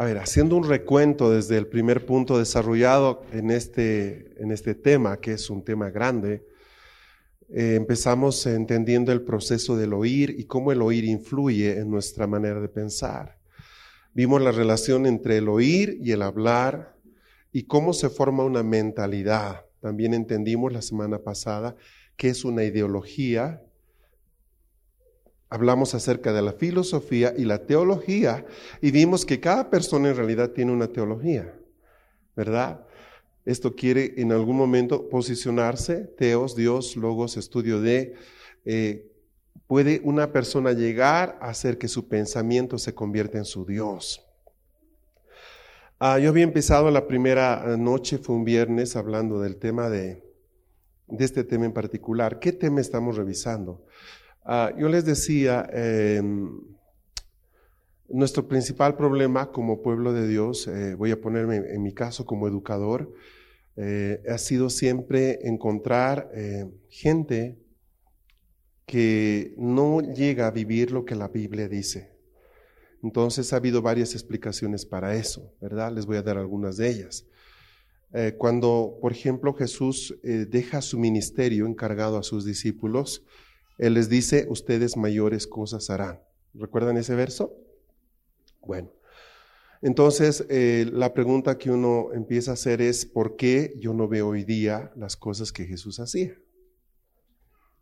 [0.00, 5.18] A ver, haciendo un recuento desde el primer punto desarrollado en este, en este tema,
[5.18, 6.42] que es un tema grande,
[7.50, 12.62] eh, empezamos entendiendo el proceso del oír y cómo el oír influye en nuestra manera
[12.62, 13.36] de pensar.
[14.14, 16.96] Vimos la relación entre el oír y el hablar
[17.52, 19.66] y cómo se forma una mentalidad.
[19.80, 21.76] También entendimos la semana pasada
[22.16, 23.62] que es una ideología.
[25.50, 28.46] Hablamos acerca de la filosofía y la teología
[28.80, 31.52] y vimos que cada persona en realidad tiene una teología,
[32.36, 32.86] ¿verdad?
[33.44, 38.14] Esto quiere en algún momento posicionarse, teos, Dios, logos, estudio de,
[38.64, 39.10] eh,
[39.66, 44.24] puede una persona llegar a hacer que su pensamiento se convierta en su Dios.
[45.98, 50.22] Ah, yo había empezado la primera noche, fue un viernes, hablando del tema de,
[51.08, 52.38] de este tema en particular.
[52.38, 53.84] ¿Qué tema estamos revisando?
[54.42, 56.60] Ah, yo les decía, em,
[58.08, 62.48] nuestro principal problema como pueblo de Dios, eh, voy a ponerme en mi caso como
[62.48, 63.12] educador,
[63.76, 67.58] eh, ha sido siempre encontrar eh, gente
[68.86, 72.10] que no llega a vivir lo que la Biblia dice.
[73.02, 75.92] Entonces ha habido varias explicaciones para eso, ¿verdad?
[75.92, 77.26] Les voy a dar algunas de ellas.
[78.38, 83.24] cuando, por ejemplo, Jesús deja su ministerio encargado a sus discípulos,
[83.80, 86.20] Él les dice, ustedes mayores cosas harán.
[86.52, 87.56] ¿Recuerdan ese verso?
[88.60, 88.92] Bueno,
[89.80, 94.28] entonces eh, la pregunta que uno empieza a hacer es, ¿por qué yo no veo
[94.28, 96.36] hoy día las cosas que Jesús hacía?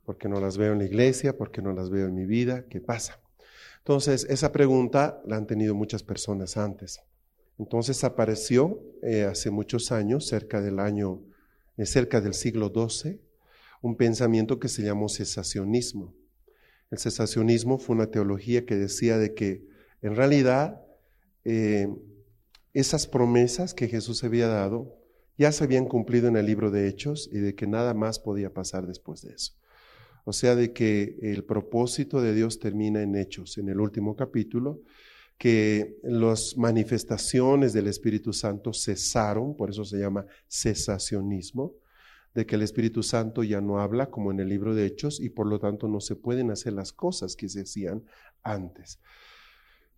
[0.05, 1.37] ¿Por qué no las veo en la iglesia?
[1.37, 2.65] ¿Por qué no las veo en mi vida?
[2.71, 3.21] ¿Qué pasa?
[3.79, 7.01] Entonces, esa pregunta la han tenido muchas personas antes.
[7.59, 11.25] Entonces apareció eh, hace muchos años, cerca del año,
[11.77, 13.21] eh, cerca del siglo XII,
[13.83, 16.15] un pensamiento que se llamó cesacionismo.
[16.91, 19.67] El cesacionismo fue una teología que decía de que
[20.01, 20.81] en realidad,
[21.45, 21.89] eh,
[22.73, 24.97] esas promesas que Jesús había dado
[25.37, 28.53] ya se habían cumplido en el libro de Hechos y de que nada más podía
[28.53, 29.55] pasar después de eso.
[30.25, 34.83] O sea, de que el propósito de Dios termina en Hechos, en el último capítulo,
[35.39, 41.75] que las manifestaciones del Espíritu Santo cesaron, por eso se llama cesacionismo,
[42.39, 45.29] de que el Espíritu Santo ya no habla como en el libro de Hechos y
[45.29, 48.05] por lo tanto no se pueden hacer las cosas que se hacían
[48.45, 49.01] antes.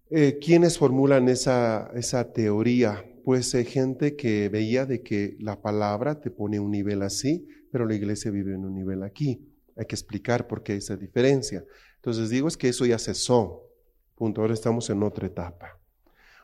[0.08, 3.04] Eh, ¿Quiénes formulan esa, esa teoría?
[3.26, 7.84] Pues hay gente que veía de que la palabra te pone un nivel así, pero
[7.84, 9.46] la iglesia vive en un nivel aquí.
[9.76, 11.62] Hay que explicar por qué esa diferencia.
[11.96, 13.66] Entonces digo es que eso ya cesó.
[14.14, 14.40] Punto.
[14.40, 15.79] Ahora estamos en otra etapa.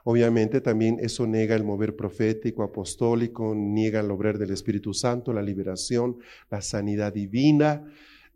[0.09, 5.43] Obviamente también eso niega el mover profético, apostólico, niega el obrar del Espíritu Santo, la
[5.43, 6.19] liberación,
[6.49, 7.83] la sanidad divina,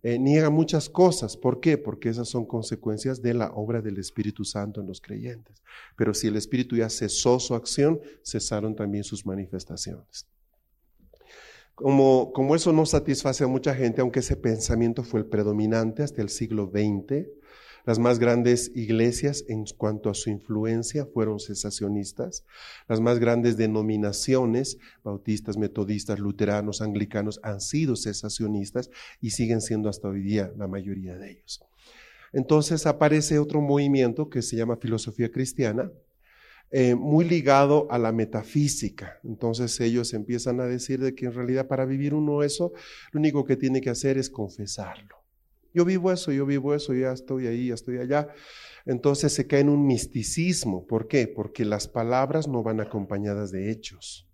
[0.02, 1.36] eh, niega muchas cosas.
[1.36, 1.78] ¿Por qué?
[1.78, 5.62] Porque esas son consecuencias de la obra del Espíritu Santo en los creyentes.
[5.96, 10.26] Pero si el Espíritu ya cesó su acción, cesaron también sus manifestaciones.
[11.76, 16.20] Como, como eso no satisface a mucha gente, aunque ese pensamiento fue el predominante hasta
[16.20, 17.28] el siglo XX,
[17.84, 22.44] las más grandes iglesias en cuanto a su influencia fueron cesacionistas.
[22.88, 30.08] Las más grandes denominaciones, bautistas, metodistas, luteranos, anglicanos, han sido cesacionistas y siguen siendo hasta
[30.08, 31.60] hoy día la mayoría de ellos.
[32.32, 35.90] Entonces aparece otro movimiento que se llama filosofía cristiana,
[36.72, 39.18] eh, muy ligado a la metafísica.
[39.24, 42.72] Entonces ellos empiezan a decir de que en realidad para vivir uno eso,
[43.10, 45.19] lo único que tiene que hacer es confesarlo.
[45.72, 48.28] Yo vivo eso, yo vivo eso, ya estoy ahí, ya estoy allá.
[48.86, 50.86] Entonces se cae en un misticismo.
[50.86, 51.28] ¿Por qué?
[51.28, 54.28] Porque las palabras no van acompañadas de hechos,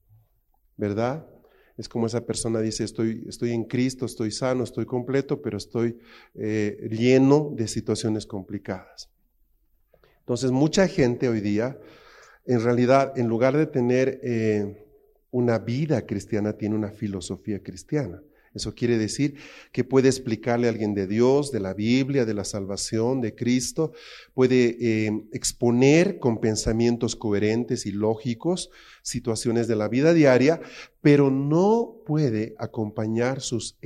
[0.77, 1.27] ¿verdad?
[1.77, 5.99] Es como esa persona dice, estoy, estoy en Cristo, estoy sano, estoy completo, pero estoy
[6.35, 9.11] eh, lleno de situaciones complicadas.
[10.21, 11.79] Entonces mucha gente hoy día,
[12.47, 14.87] en realidad, en lugar de tener eh,
[15.31, 18.23] una vida cristiana, tiene una filosofía cristiana.
[18.57, 19.37] Eso quiere decir
[19.71, 23.93] que puede explicarle a alguien de Dios, de la Biblia, de la salvación, de Cristo,
[24.33, 28.71] puede eh, exponer con pensamientos coherentes y lógicos
[29.03, 30.61] situaciones de la vida diaria,
[31.03, 33.79] pero no puede acompañar sus,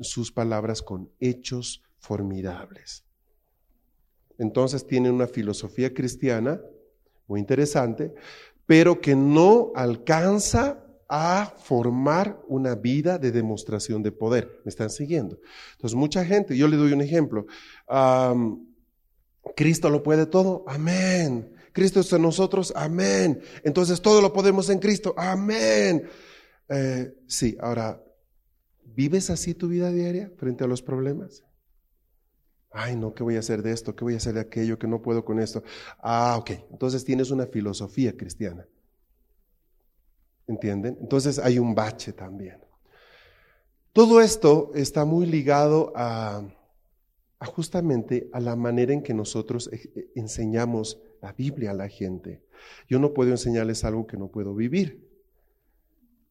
[0.00, 3.04] sus palabras con hechos formidables.
[4.38, 6.60] entonces tienen una filosofía cristiana
[7.26, 8.14] muy interesante,
[8.66, 14.60] pero que no alcanza a formar una vida de demostración de poder.
[14.64, 15.38] ¿Me están siguiendo?
[15.72, 17.46] Entonces, mucha gente, yo le doy un ejemplo.
[19.56, 21.54] Cristo lo puede todo, amén.
[21.72, 23.40] Cristo es en nosotros, amén.
[23.62, 26.08] Entonces todo lo podemos en Cristo, amén.
[26.68, 28.02] Eh, sí, ahora,
[28.84, 31.44] ¿vives así tu vida diaria frente a los problemas?
[32.70, 33.96] Ay, no, ¿qué voy a hacer de esto?
[33.96, 34.78] ¿Qué voy a hacer de aquello?
[34.78, 35.62] Que no puedo con esto.
[36.00, 36.50] Ah, ok.
[36.70, 38.66] Entonces tienes una filosofía cristiana.
[40.48, 40.96] ¿Entienden?
[41.00, 42.58] Entonces hay un bache también.
[43.92, 46.42] Todo esto está muy ligado a,
[47.54, 52.42] justamente a la manera en que nosotros e, e, enseñamos la Biblia a la gente.
[52.88, 55.06] Yo no puedo enseñarles algo que no puedo vivir.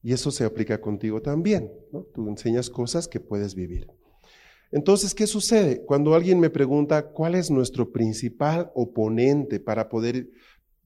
[0.01, 1.71] Y eso se aplica contigo también.
[2.13, 3.87] Tú enseñas cosas que puedes vivir.
[4.71, 5.83] Entonces, ¿qué sucede?
[5.85, 10.29] Cuando alguien me pregunta cuál es nuestro principal oponente para poder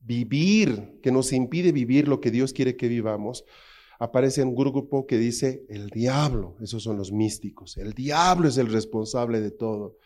[0.01, 3.45] vivir, que nos impide vivir lo que Dios quiere que vivamos,
[4.00, 8.71] aparece un grupo que dice el diablo, esos son los místicos, el diablo es el
[8.71, 9.98] responsable de todo.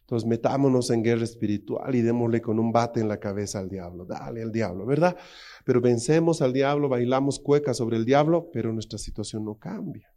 [0.00, 4.04] Entonces metámonos en guerra espiritual y démosle con un bate en la cabeza al diablo,
[4.04, 5.16] dale al diablo, ¿verdad?
[5.64, 10.12] Pero vencemos al diablo, bailamos cueca sobre el diablo, pero nuestra situación no cambia.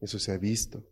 [0.00, 0.84] Eso se ha visto.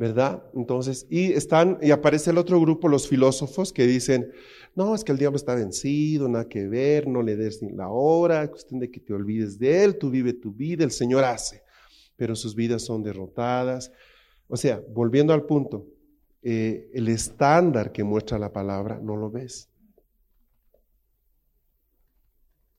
[0.00, 0.42] ¿Verdad?
[0.54, 4.32] Entonces, y están, y aparece el otro grupo, los filósofos, que dicen,
[4.74, 8.48] no, es que el diablo está vencido, nada que ver, no le des la hora,
[8.48, 11.64] cuestión de que te olvides de él, tú vive tu vida, el Señor hace,
[12.16, 13.92] pero sus vidas son derrotadas.
[14.48, 15.86] O sea, volviendo al punto,
[16.40, 19.68] eh, el estándar que muestra la palabra no lo ves.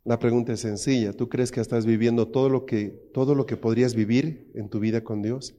[0.06, 3.58] La pregunta es sencilla, ¿tú crees que estás viviendo todo lo que, todo lo que
[3.58, 5.56] podrías vivir en tu vida con Dios?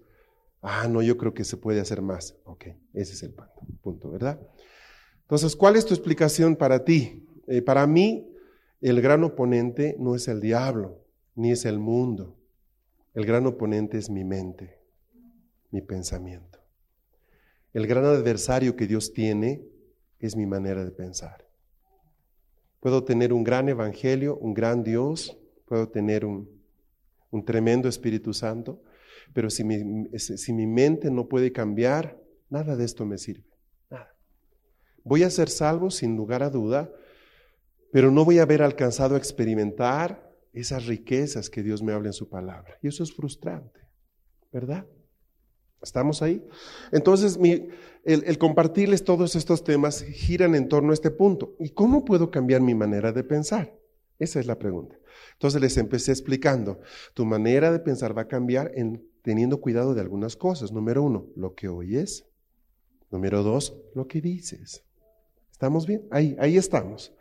[0.62, 2.36] Ah, no, yo creo que se puede hacer más.
[2.44, 3.34] Ok, ese es el
[3.82, 4.40] punto, ¿verdad?
[5.22, 7.26] Entonces, ¿cuál es tu explicación para ti?
[7.48, 8.32] Eh, para mí,
[8.80, 11.04] el gran oponente no es el diablo,
[11.34, 12.38] ni es el mundo.
[13.12, 14.78] El gran oponente es mi mente,
[15.72, 16.60] mi pensamiento.
[17.72, 19.66] El gran adversario que Dios tiene
[20.20, 21.48] es mi manera de pensar.
[22.78, 25.36] Puedo tener un gran evangelio, un gran Dios,
[25.66, 26.48] puedo tener un,
[27.30, 28.82] un tremendo Espíritu Santo,
[29.32, 33.44] pero si mi, si mi mente no puede cambiar, nada de esto me sirve.
[33.90, 34.14] Nada.
[35.04, 36.90] Voy a ser salvo sin lugar a duda,
[37.92, 42.12] pero no voy a haber alcanzado a experimentar esas riquezas que Dios me habla en
[42.14, 42.78] su palabra.
[42.82, 43.80] Y eso es frustrante,
[44.52, 44.86] ¿verdad?
[45.82, 46.46] ¿Estamos ahí?
[46.92, 51.56] Entonces, el, el, compartirles todos estos temas giran en torno a este punto.
[51.58, 53.74] ¿Y cómo puedo cambiar mi manera de pensar?
[54.18, 54.96] Esa es la pregunta.
[55.32, 56.80] Entonces les empecé explicando,
[57.14, 60.72] tu manera de pensar va a cambiar en teniendo cuidado de algunas cosas.
[60.72, 62.26] Número uno, lo que oyes.
[63.10, 64.84] Número dos, lo que dices.
[65.50, 66.06] ¿Estamos bien?
[66.10, 67.12] Ahí, ahí estamos.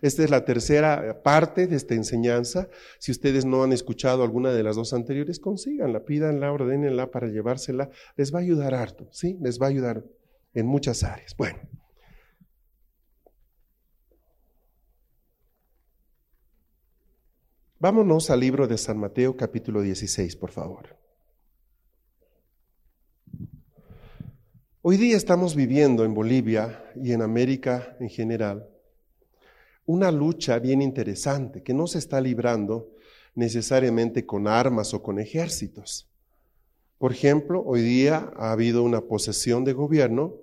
[0.00, 2.68] Esta es la tercera parte de esta enseñanza.
[2.98, 7.88] Si ustedes no han escuchado alguna de las dos anteriores, consíganla, pídanla, ordenenla para llevársela.
[8.16, 9.38] Les va a ayudar harto, ¿sí?
[9.40, 10.04] Les va a ayudar
[10.54, 11.36] en muchas áreas.
[11.36, 11.60] Bueno.
[17.78, 20.96] Vámonos al libro de San Mateo capítulo 16, por favor.
[24.84, 28.68] Hoy día estamos viviendo en Bolivia y en América en general
[29.86, 32.90] una lucha bien interesante que no se está librando
[33.36, 36.10] necesariamente con armas o con ejércitos.
[36.98, 40.34] Por ejemplo, hoy día ha habido una posesión de gobierno,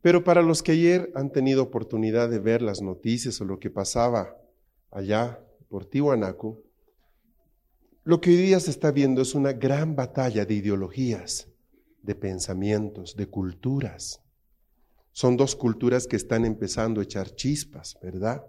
[0.00, 3.68] pero para los que ayer han tenido oportunidad de ver las noticias o lo que
[3.68, 4.34] pasaba
[4.90, 6.58] allá por Tiwanaku,
[8.02, 11.48] lo que hoy día se está viendo es una gran batalla de ideologías
[12.08, 14.22] de pensamientos, de culturas.
[15.12, 18.42] Son dos culturas que están empezando a echar chispas, ¿verdad?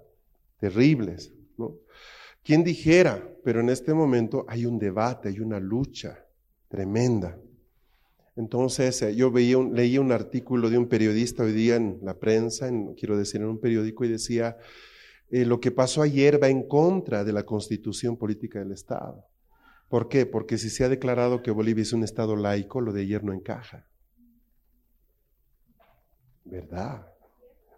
[0.62, 1.76] Terribles, ¿no?
[2.42, 3.22] ¿Quién dijera?
[3.44, 6.26] Pero en este momento hay un debate, hay una lucha
[6.70, 7.38] tremenda.
[8.38, 12.18] Entonces, eh, yo veía un, leía un artículo de un periodista hoy día en la
[12.18, 14.56] prensa, en, quiero decir, en un periódico, y decía,
[15.30, 19.29] eh, lo que pasó ayer va en contra de la constitución política del Estado.
[19.90, 20.26] ¿Por qué?
[20.26, 23.34] Porque si se ha declarado que Bolivia es un Estado laico, lo de ayer no
[23.34, 23.88] encaja.
[26.46, 27.08] ¿Verdad?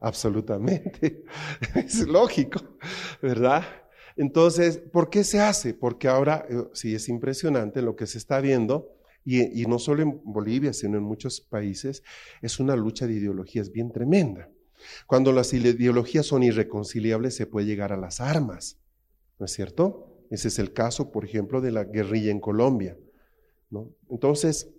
[0.01, 1.23] Absolutamente.
[1.75, 2.77] Es lógico,
[3.21, 3.63] ¿verdad?
[4.17, 5.73] Entonces, ¿por qué se hace?
[5.73, 10.01] Porque ahora eh, sí es impresionante lo que se está viendo, y, y, no solo
[10.01, 12.01] en Bolivia, sino en muchos países,
[12.41, 14.49] es una lucha de ideologías bien tremenda.
[15.05, 18.79] Cuando las ideologías son irreconciliables, se puede llegar a las armas,
[19.37, 20.10] ¿no es cierto?
[20.31, 22.97] Ese es el caso, por ejemplo, de la guerrilla en Colombia.
[24.09, 24.69] Entonces,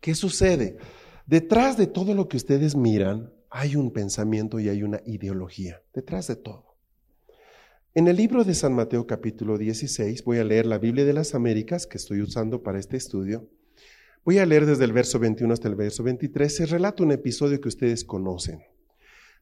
[0.00, 0.76] ¿qué sucede?
[1.24, 6.26] Detrás de todo lo que ustedes miran hay un pensamiento y hay una ideología detrás
[6.26, 6.74] de todo.
[7.94, 11.36] En el libro de San Mateo capítulo 16, voy a leer la Biblia de las
[11.36, 13.48] Américas que estoy usando para este estudio.
[14.24, 16.54] Voy a leer desde el verso 21 hasta el verso 23.
[16.54, 18.64] Se relata un episodio que ustedes conocen.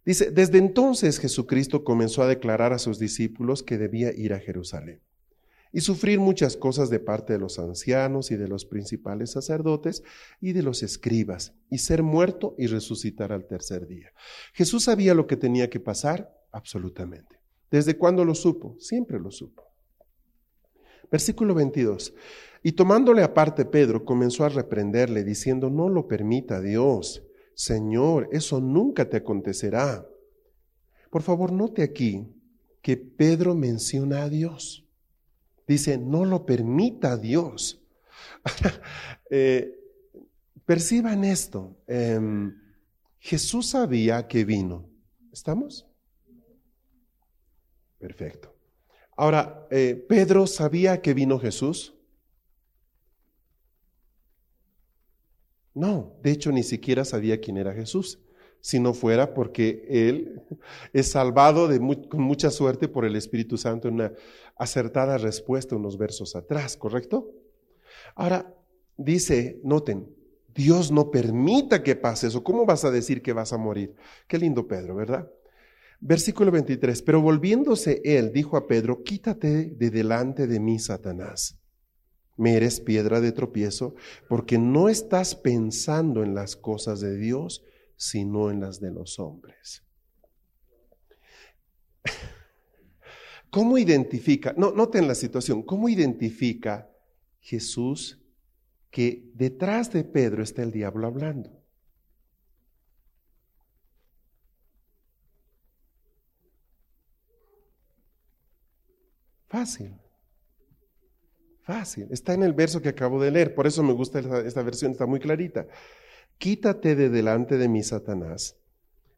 [0.05, 5.01] Dice, desde entonces Jesucristo comenzó a declarar a sus discípulos que debía ir a Jerusalén
[5.75, 10.05] y sufrir muchas cosas de parte de los ancianos y de los principales sacerdotes
[10.41, 14.13] y de los escribas, y ser muerto y resucitar al tercer día.
[14.53, 17.41] Jesús sabía lo que tenía que pasar absolutamente.
[17.73, 18.77] ¿Desde cuándo lo supo?
[18.79, 19.65] Siempre lo supo.
[21.11, 22.15] Versículo 22.
[22.63, 27.25] Y tomándole aparte Pedro, comenzó a reprenderle, diciendo, no lo permita Dios.
[27.55, 30.07] Señor, eso nunca te acontecerá.
[31.11, 32.33] Por favor, note aquí
[32.81, 34.84] que Pedro menciona a Dios.
[35.67, 37.81] Dice, no lo permita Dios.
[39.31, 39.75] Eh,
[40.65, 41.77] perciban esto.
[41.89, 42.57] Em,
[43.19, 44.89] Jesús sabía que vino.
[45.33, 45.89] ¿Estamos?
[47.99, 48.55] Perfecto.
[49.17, 51.95] Ahora, eh, ¿Pedro sabía que vino Jesús?
[55.75, 58.21] No, de hecho ni siquiera sabía quién era Jesús,
[58.65, 60.41] si no fuera porque él
[60.95, 61.79] es salvado de
[62.09, 64.13] con mucha suerte por el Espíritu Santo en una
[64.57, 67.31] acertada respuesta unos versos atrás, ¿correcto?
[68.15, 68.55] Ahora,
[68.97, 70.09] dice, noten,
[70.55, 72.43] Dios no permita que pase eso.
[72.43, 73.95] ¿Cómo vas a decir que vas a morir?
[74.27, 75.31] Qué lindo Pedro, ¿verdad?
[76.01, 81.61] Versículo 23, pero volviéndose él, dijo a Pedro, quítate de delante de mí, Satanás.
[82.39, 83.95] Me eres piedra de tropiezo,
[84.27, 87.63] porque no estás pensando en las cosas de Dios,
[88.05, 89.83] sino en las de los hombres.
[93.51, 94.53] ¿Cómo identifica?
[94.57, 95.63] No, noten la situación.
[95.63, 96.91] ¿Cómo identifica
[97.41, 98.21] Jesús
[98.91, 101.65] que detrás de Pedro está el diablo hablando?
[109.47, 109.97] Fácil.
[111.63, 112.09] Fácil.
[112.11, 113.55] Está en el verso que acabo de leer.
[113.55, 115.67] Por eso me gusta esta, versión, está muy clarita.
[116.39, 118.57] Quítate de delante de mí, Satanás.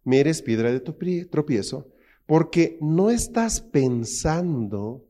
[0.05, 1.89] Me eres piedra de tropiezo,
[2.27, 5.05] porque no estás pensando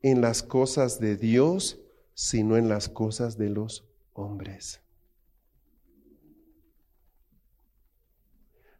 [0.00, 1.80] en las cosas de Dios,
[2.14, 4.80] sino en las cosas de los hombres.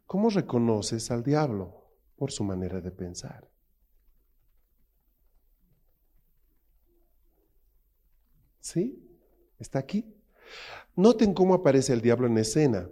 [0.05, 1.81] ¿Cómo reconoces al diablo?
[2.15, 3.49] Por su manera de pensar.
[8.59, 9.03] ¿Sí?
[9.57, 10.22] ¿Está aquí?
[10.95, 12.89] Noten cómo aparece el diablo en escena.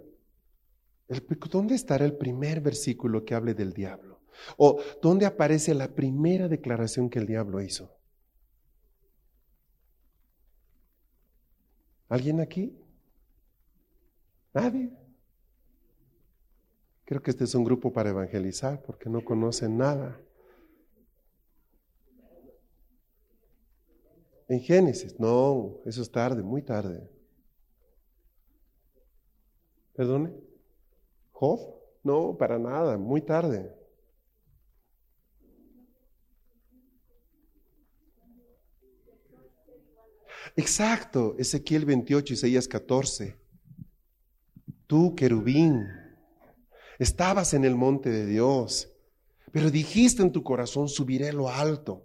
[1.50, 4.20] ¿Dónde estará el primer versículo que hable del diablo?
[4.56, 7.94] ¿O dónde aparece la primera declaración que el diablo hizo?
[12.08, 12.78] ¿Alguien aquí?
[14.52, 14.90] ¿Nadie?
[17.04, 20.18] Creo que este es un grupo para evangelizar porque no conocen nada.
[24.48, 27.11] En Génesis, no, eso es tarde, muy tarde.
[29.94, 30.32] ¿Perdone?
[31.32, 31.60] ¿Job?
[32.02, 33.74] No, para nada, muy tarde.
[40.56, 43.36] Exacto, Ezequiel 28, Isaías 14.
[44.86, 45.86] Tú, querubín,
[46.98, 48.92] estabas en el monte de Dios,
[49.50, 52.04] pero dijiste en tu corazón, subiré lo alto.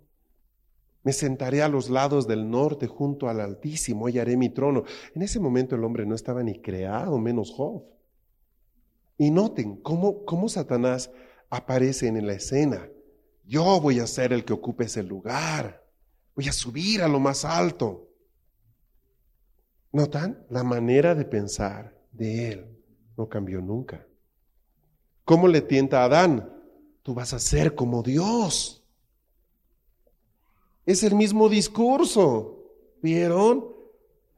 [1.08, 4.84] Me sentaré a los lados del norte junto al Altísimo y haré mi trono.
[5.16, 7.86] En ese momento el hombre no estaba ni creado, menos Job.
[9.18, 11.10] Y noten cómo, cómo Satanás
[11.50, 12.90] aparece en la escena.
[13.46, 15.82] Yo voy a ser el que ocupe ese lugar.
[16.36, 18.10] Voy a subir a lo más alto.
[19.94, 20.46] ¿Notan?
[20.50, 22.84] La manera de pensar de él
[23.16, 24.06] no cambió nunca.
[25.24, 26.52] ¿Cómo le tienta a Adán?
[27.02, 28.77] Tú vas a ser como Dios.
[30.88, 32.64] Es el mismo discurso.
[33.04, 33.76] ¿Vieron?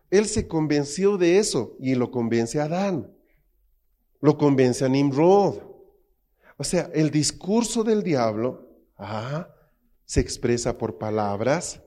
[0.10, 3.16] Él se convenció de eso y lo convence a Adán.
[4.20, 5.60] Lo convence a Nimrod.
[6.58, 8.68] O sea, el discurso del diablo
[10.04, 11.82] se expresa por palabras.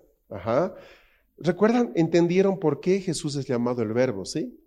[1.37, 1.93] ¿Recuerdan?
[1.97, 4.25] ¿Entendieron por qué Jesús es llamado el verbo?
[4.25, 4.59] ¿Sí?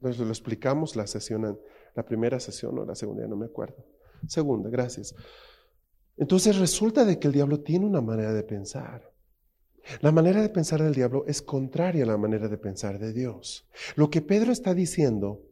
[0.00, 1.58] Nos lo explicamos la sesión,
[1.94, 3.84] la primera sesión o la segunda, no me acuerdo.
[4.28, 5.14] Segunda, gracias.
[6.16, 9.12] Entonces resulta de que el diablo tiene una manera de pensar.
[10.00, 13.68] La manera de pensar del diablo es contraria a la manera de pensar de Dios.
[13.94, 15.42] Lo que Pedro está diciendo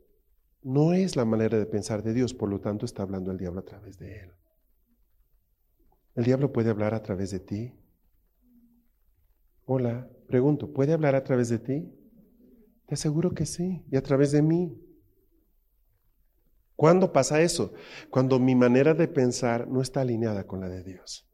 [0.62, 3.60] no es la manera de pensar de Dios, por lo tanto está hablando el diablo
[3.60, 4.30] a través de él.
[6.16, 7.74] ¿El diablo puede hablar a través de ti?
[9.66, 11.92] Hola, pregunto, ¿puede hablar a través de ti?
[12.86, 14.80] Te aseguro que sí, y a través de mí.
[16.76, 17.72] ¿Cuándo pasa eso?
[18.10, 21.26] Cuando mi manera de pensar no está alineada con la de Dios.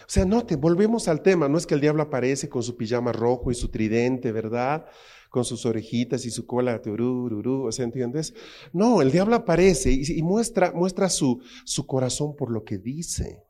[0.00, 3.12] O sea, note, volvemos al tema, no es que el diablo aparece con su pijama
[3.12, 4.86] rojo y su tridente, ¿verdad?
[5.28, 8.34] Con sus orejitas y su cola, turururu, o ¿entiendes?
[8.72, 13.42] No, el diablo aparece y, muestra, muestra su, su corazón por lo que dice.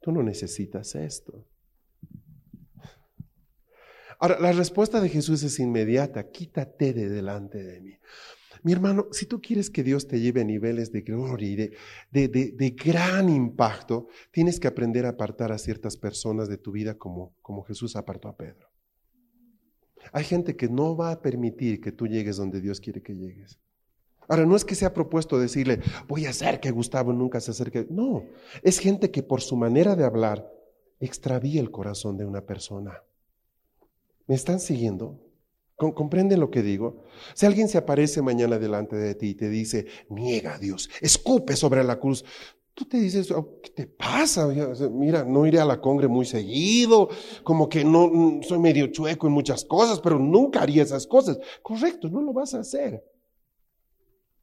[0.00, 1.44] Tú no necesitas esto.
[4.18, 7.98] Ahora, la respuesta de Jesús es inmediata, quítate de delante de mí.
[8.66, 11.54] Mi hermano, si tú quieres que Dios te lleve a niveles de gloria y
[12.10, 17.32] de, gran impacto, tienes que aprender a apartar a ciertas personas de tu vida como,
[17.68, 18.68] Jesús apartó a Pedro.
[20.12, 23.60] Hay gente que no va a permitir que tú llegues donde Dios quiere que llegues.
[24.26, 27.52] Ahora, no es que se ha propuesto decirle, voy a hacer que Gustavo nunca se
[27.52, 27.86] acerque.
[27.88, 28.24] No,
[28.64, 30.52] es gente que por su manera de hablar
[30.98, 33.04] extravía el corazón de una persona.
[34.26, 35.20] ¿Me están siguiendo?
[35.76, 37.04] ¿Comprenden lo que digo?
[37.34, 41.54] Si alguien se aparece mañana delante de ti y te dice, niega a Dios, escupe
[41.54, 42.24] sobre la cruz,
[42.72, 44.48] tú te dices, oh, ¿qué te pasa?
[44.90, 47.10] Mira, no iré a la congre muy seguido,
[47.42, 51.38] como que no mm, soy medio chueco en muchas cosas, pero nunca haría esas cosas.
[51.62, 53.04] Correcto, no lo vas a hacer.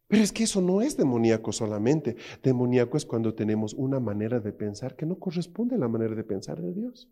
[0.07, 2.15] Pero es que eso no es demoníaco solamente.
[2.43, 6.23] Demoníaco es cuando tenemos una manera de pensar que no corresponde a la manera de
[6.23, 7.09] pensar de Dios.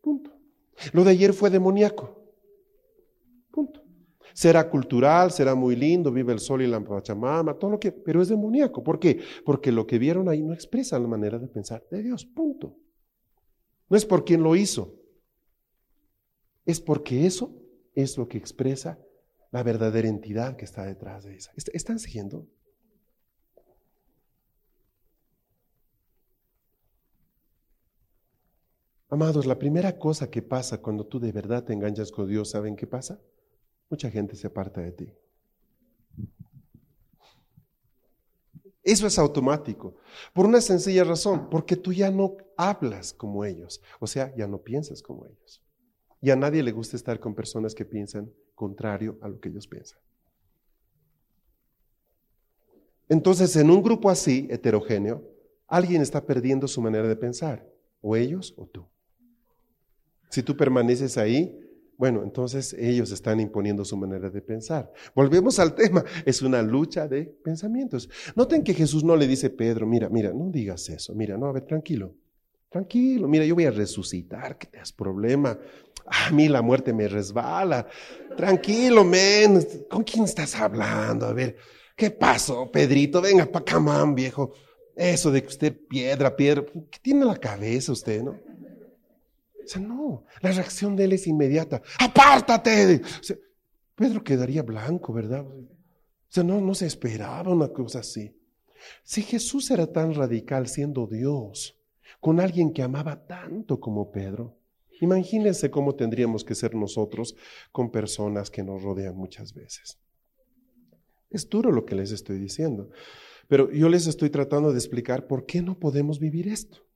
[0.00, 0.32] Punto.
[0.92, 2.17] Lo de ayer fue demoníaco.
[3.58, 3.82] Punto.
[4.34, 8.22] Será cultural, será muy lindo, vive el sol y la pachamama, todo lo que, pero
[8.22, 8.84] es demoníaco.
[8.84, 9.20] ¿Por qué?
[9.44, 12.24] Porque lo que vieron ahí no expresa la manera de pensar de Dios.
[12.24, 12.76] Punto.
[13.88, 14.94] No es por quien lo hizo.
[16.66, 17.52] Es porque eso
[17.96, 19.00] es lo que expresa
[19.50, 21.50] la verdadera entidad que está detrás de esa.
[21.56, 22.46] ¿Están siguiendo?
[29.08, 32.76] Amados, la primera cosa que pasa cuando tú de verdad te enganchas con Dios, ¿saben
[32.76, 33.18] qué pasa?
[33.90, 35.12] Mucha gente se aparta de ti.
[38.82, 39.96] Eso es automático,
[40.32, 44.62] por una sencilla razón, porque tú ya no hablas como ellos, o sea, ya no
[44.62, 45.62] piensas como ellos.
[46.22, 49.66] Y a nadie le gusta estar con personas que piensan contrario a lo que ellos
[49.66, 49.98] piensan.
[53.10, 55.22] Entonces, en un grupo así, heterogéneo,
[55.66, 57.66] alguien está perdiendo su manera de pensar,
[58.00, 58.86] o ellos o tú.
[60.30, 61.58] Si tú permaneces ahí,
[61.98, 64.90] bueno, entonces ellos están imponiendo su manera de pensar.
[65.16, 68.08] Volvemos al tema, es una lucha de pensamientos.
[68.36, 71.52] Noten que Jesús no le dice, Pedro, mira, mira, no digas eso, mira, no, a
[71.52, 72.14] ver, tranquilo,
[72.70, 75.58] tranquilo, mira, yo voy a resucitar, que te das problema.
[76.06, 77.86] A mí la muerte me resbala.
[78.36, 81.26] Tranquilo, men, ¿con quién estás hablando?
[81.26, 81.56] A ver,
[81.96, 83.20] ¿qué pasó, Pedrito?
[83.20, 84.52] Venga para acá, man, viejo.
[84.94, 88.47] Eso de que usted piedra, piedra, ¿qué tiene en la cabeza usted, no?
[89.68, 91.82] O sea, no, la reacción de él es inmediata.
[92.00, 93.02] ¡Apártate!
[93.94, 95.46] Pedro quedaría blanco, ¿verdad?
[95.46, 95.68] O
[96.30, 98.34] sea, no, no se esperaba una cosa así.
[99.02, 101.78] Si Jesús era tan radical siendo Dios,
[102.18, 104.56] con alguien que amaba tanto como Pedro,
[105.02, 107.36] imagínense cómo tendríamos que ser nosotros
[107.70, 109.98] con personas que nos rodean muchas veces.
[111.28, 112.88] Es duro lo que les estoy diciendo,
[113.48, 116.87] pero yo les estoy tratando de explicar por qué no podemos vivir esto.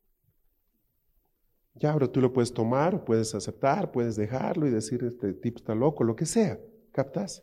[1.75, 5.75] Ya, ahora tú lo puedes tomar, puedes aceptar, puedes dejarlo y decir, este tipo está
[5.75, 6.59] loco, lo que sea.
[6.93, 7.43] ¿Captas?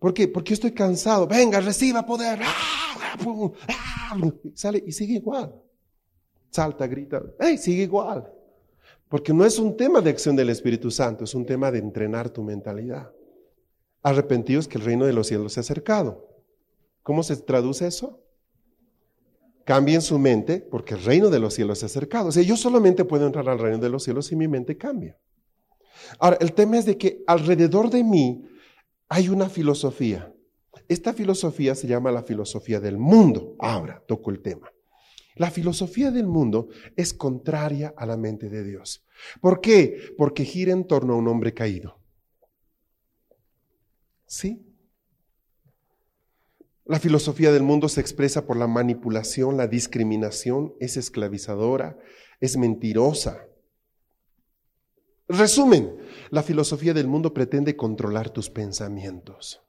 [0.00, 0.28] ¿Por qué?
[0.28, 1.26] Porque estoy cansado.
[1.26, 2.40] Venga, reciba poder.
[2.42, 3.16] ¡Ah!
[3.68, 4.18] ¡Ah!
[4.54, 5.54] Sale y sigue igual.
[6.50, 7.22] Salta, grita.
[7.38, 7.56] ¡Ey!
[7.56, 8.30] Sigue igual.
[9.08, 12.28] Porque no es un tema de acción del Espíritu Santo, es un tema de entrenar
[12.28, 13.12] tu mentalidad.
[14.02, 16.28] Arrepentidos que el reino de los cielos se ha acercado.
[17.02, 18.20] ¿Cómo se traduce eso?
[19.66, 22.28] Cambien su mente porque el reino de los cielos se ha acercado.
[22.28, 25.18] O sea, yo solamente puedo entrar al reino de los cielos si mi mente cambia.
[26.20, 28.44] Ahora, el tema es de que alrededor de mí
[29.08, 30.32] hay una filosofía.
[30.86, 33.56] Esta filosofía se llama la filosofía del mundo.
[33.58, 34.70] Ahora toco el tema.
[35.34, 39.04] La filosofía del mundo es contraria a la mente de Dios.
[39.40, 40.14] ¿Por qué?
[40.16, 41.98] Porque gira en torno a un hombre caído.
[44.26, 44.65] ¿Sí?
[46.86, 51.98] La filosofía del mundo se expresa por la manipulación, la discriminación, es esclavizadora,
[52.38, 53.44] es mentirosa.
[55.26, 55.96] Resumen,
[56.30, 59.60] la filosofía del mundo pretende controlar tus pensamientos.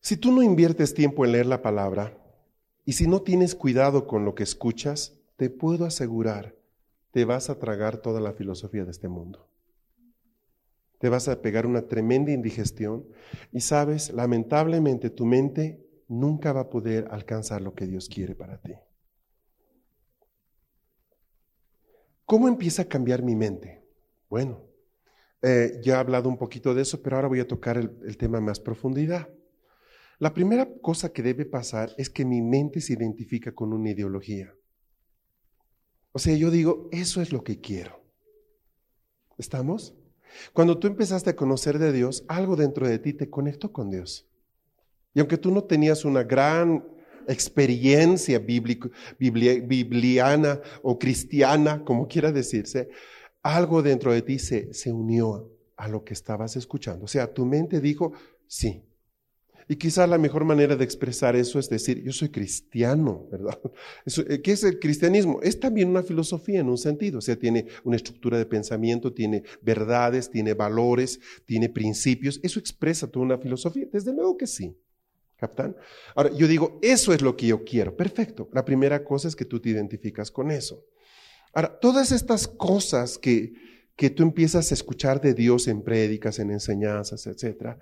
[0.00, 2.18] Si tú no inviertes tiempo en leer la palabra
[2.84, 6.54] y si no tienes cuidado con lo que escuchas, te puedo asegurar,
[7.12, 9.45] te vas a tragar toda la filosofía de este mundo
[10.98, 13.06] te vas a pegar una tremenda indigestión
[13.52, 18.60] y sabes, lamentablemente tu mente nunca va a poder alcanzar lo que Dios quiere para
[18.60, 18.74] ti.
[22.24, 23.82] ¿Cómo empieza a cambiar mi mente?
[24.28, 24.64] Bueno,
[25.42, 28.16] Eh, ya he hablado un poquito de eso, pero ahora voy a tocar el, el
[28.16, 29.28] tema más profundidad.
[30.18, 34.54] La primera cosa que debe pasar es que mi mente se identifica con una ideología.
[36.12, 38.02] O sea, yo digo, eso es lo que quiero.
[39.38, 39.94] ¿Estamos?
[40.52, 44.26] Cuando tú empezaste a conocer de Dios, algo dentro de ti te conectó con Dios.
[45.14, 46.84] Y aunque tú no tenías una gran
[47.28, 52.88] experiencia bíblica, bibliana o cristiana, como quiera decirse,
[53.42, 57.04] algo dentro de ti se, se unió a lo que estabas escuchando.
[57.04, 58.12] O sea, tu mente dijo,
[58.46, 58.85] sí,
[59.68, 63.58] y quizás la mejor manera de expresar eso es decir, yo soy cristiano, ¿verdad?
[64.28, 65.40] Eh, ¿Qué es el cristianismo?
[65.42, 69.42] Es también una filosofía en un sentido, o sea, tiene una estructura de pensamiento, tiene
[69.60, 72.40] verdades, tiene valores, tiene principios.
[72.42, 73.86] Eso expresa toda una filosofía.
[73.92, 74.76] Desde luego que sí.
[75.36, 75.76] ¿Captan?
[76.14, 77.94] Ahora, yo digo, eso es lo que yo quiero.
[77.94, 78.48] Perfecto.
[78.52, 80.86] La primera cosa es que tú te identificas con eso.
[81.52, 83.52] Ahora, todas estas cosas que,
[83.96, 87.78] que tú empiezas a escuchar de Dios en prédicas, en enseñanzas, etcétera,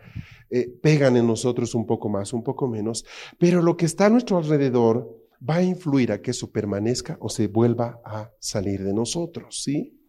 [0.49, 3.05] eh, pegan en nosotros un poco más, un poco menos,
[3.39, 7.29] pero lo que está a nuestro alrededor va a influir a que eso permanezca o
[7.29, 10.01] se vuelva a salir de nosotros, ¿sí?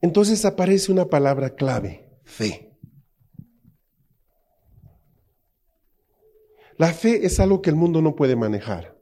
[0.00, 2.76] Entonces aparece una palabra clave, fe.
[6.76, 8.98] La fe es algo que el mundo no puede manejar.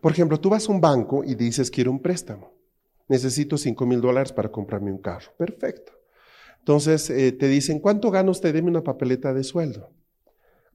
[0.00, 2.53] Por ejemplo, tú vas a un banco y dices quiero un préstamo
[3.08, 5.32] necesito 5 mil dólares para comprarme un carro.
[5.36, 5.92] Perfecto.
[6.58, 8.54] Entonces eh, te dicen, ¿cuánto gana usted?
[8.54, 9.92] Deme una papeleta de sueldo.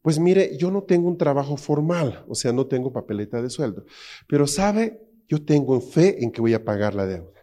[0.02, 3.86] Pues mire, yo no tengo un trabajo formal, o sea, no tengo papeleta de sueldo.
[4.28, 7.40] Pero sabe, yo tengo fe en que voy a pagar la deuda.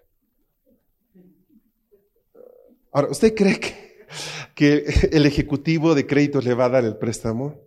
[2.93, 4.07] Ahora, ¿usted cree que,
[4.55, 7.61] que el ejecutivo de créditos le va a dar el préstamo?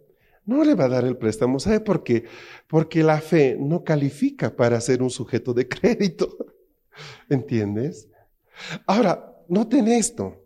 [0.45, 1.59] No le va a dar el préstamo.
[1.59, 2.23] ¿Sabe por qué?
[2.67, 6.35] Porque la fe no califica para ser un sujeto de crédito.
[7.29, 8.09] ¿Entiendes?
[8.85, 10.45] Ahora, noten esto.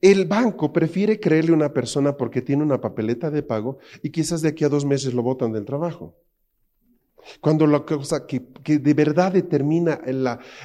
[0.00, 4.42] El banco prefiere creerle a una persona porque tiene una papeleta de pago y quizás
[4.42, 6.14] de aquí a dos meses lo botan del trabajo.
[7.40, 8.40] Cuando la cosa que,
[8.78, 10.00] de verdad determina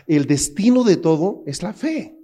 [0.07, 2.17] el destino de todo es la fe,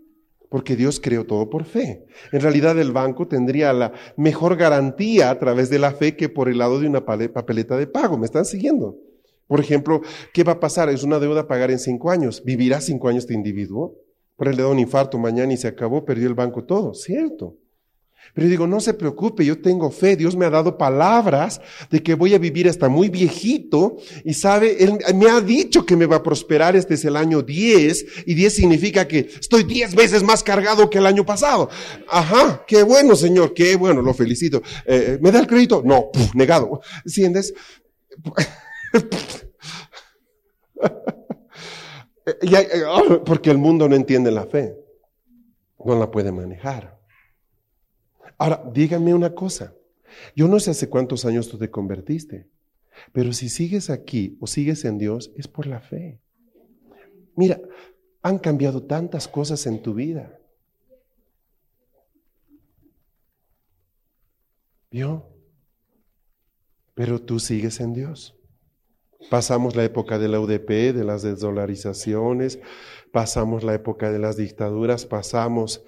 [0.50, 2.06] porque Dios creó todo por fe.
[2.34, 6.50] En realidad el banco tendría la mejor garantía a través de la fe que por
[6.50, 8.18] el lado de una papeleta de pago.
[8.18, 8.98] ¿Me están siguiendo?
[9.48, 10.02] Por ejemplo,
[10.34, 10.90] ¿qué va a pasar?
[10.90, 12.44] Es una deuda a pagar en cinco años.
[12.44, 13.96] ¿Vivirá cinco años este individuo?
[14.36, 16.94] Por él le da un infarto mañana y se acabó, perdió el banco todo.
[16.94, 17.58] Cierto.
[18.34, 22.02] Pero yo digo, no se preocupe, yo tengo fe, Dios me ha dado palabras de
[22.02, 26.06] que voy a vivir hasta muy viejito y sabe, Él me ha dicho que me
[26.06, 30.24] va a prosperar, este es el año 10 y 10 significa que estoy 10 veces
[30.24, 31.70] más cargado que el año pasado.
[32.10, 34.62] Ajá, qué bueno Señor, qué bueno, lo felicito.
[34.86, 35.82] Eh, ¿Me da el crédito?
[35.86, 36.82] No, negado.
[37.06, 37.54] ¿Entiendes?
[43.26, 44.78] Porque el mundo no entiende la fe,
[45.84, 47.00] no la puede manejar.
[48.38, 49.74] Ahora, díganme una cosa.
[50.36, 52.50] Yo no sé hace cuántos años tú te convertiste,
[53.12, 56.22] pero si sigues aquí o sigues en Dios es por la fe.
[57.36, 57.60] Mira,
[58.22, 60.40] han cambiado tantas cosas en tu vida.
[64.90, 65.28] ¿Vio?
[66.94, 68.36] Pero tú sigues en Dios.
[69.30, 72.60] Pasamos la época de la UDP, de las desdolarizaciones,
[73.12, 75.84] pasamos la época de las dictaduras, pasamos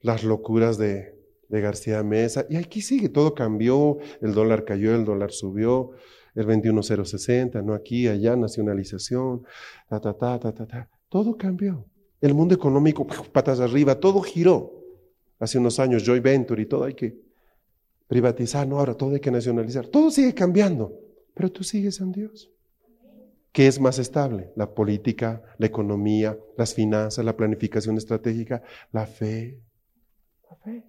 [0.00, 5.32] las locuras de, García Mesa, y aquí sigue, todo cambió, el dólar cayó, el dólar
[5.32, 5.90] subió,
[6.36, 9.42] el 21060, no aquí, allá, nacionalización,
[9.88, 11.84] ta, ta, ta, ta, ta, ta, todo cambió.
[12.20, 14.72] El mundo económico, patas arriba, todo giró.
[15.40, 17.18] Hace unos años, Joy Venture y todo hay que
[18.06, 20.92] privatizar, no, ahora todo hay que nacionalizar, todo sigue cambiando,
[21.34, 22.50] pero tú sigues en Dios.
[23.52, 24.52] ¿Qué es más estable?
[24.54, 29.60] La política, la economía, las finanzas, la planificación estratégica, la fe.
[30.48, 30.84] La fe.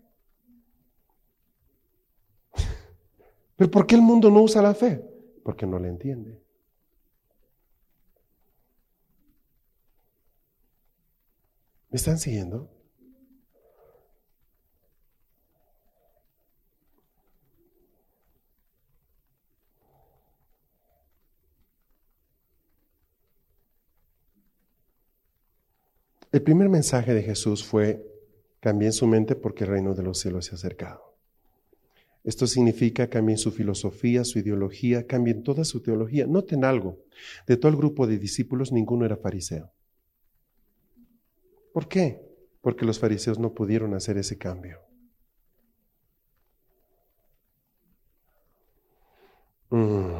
[3.55, 5.03] Pero ¿por qué el mundo no usa la fe?
[5.43, 6.39] Porque no la entiende.
[11.89, 12.70] ¿Me están siguiendo?
[26.31, 28.05] El primer mensaje de Jesús fue,
[28.61, 31.11] cambien su mente porque el reino de los cielos se ha acercado.
[32.23, 36.27] Esto significa cambien su filosofía, su ideología, cambien toda su teología.
[36.27, 36.99] Noten algo,
[37.47, 39.73] de todo el grupo de discípulos ninguno era fariseo.
[41.73, 42.21] ¿Por qué?
[42.61, 44.79] Porque los fariseos no pudieron hacer ese cambio.
[49.69, 50.11] Mm.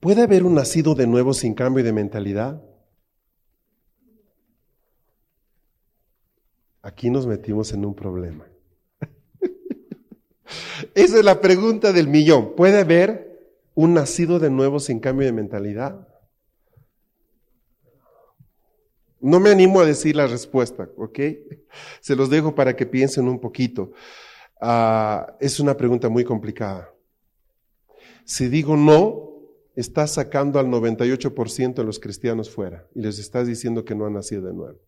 [0.00, 2.62] ¿Puede haber un nacido de nuevo sin cambio de mentalidad?
[6.84, 8.46] Aquí nos metimos en un problema.
[10.94, 12.54] Esa es la pregunta del millón.
[12.54, 16.06] ¿Puede haber un nacido de nuevo sin cambio de mentalidad?
[19.18, 21.18] No me animo a decir la respuesta, ¿ok?
[22.00, 23.92] Se los dejo para que piensen un poquito.
[24.60, 26.92] Ah, es una pregunta muy complicada.
[28.26, 29.30] Si digo no,
[29.74, 34.12] estás sacando al 98% de los cristianos fuera y les estás diciendo que no han
[34.12, 34.78] nacido de nuevo.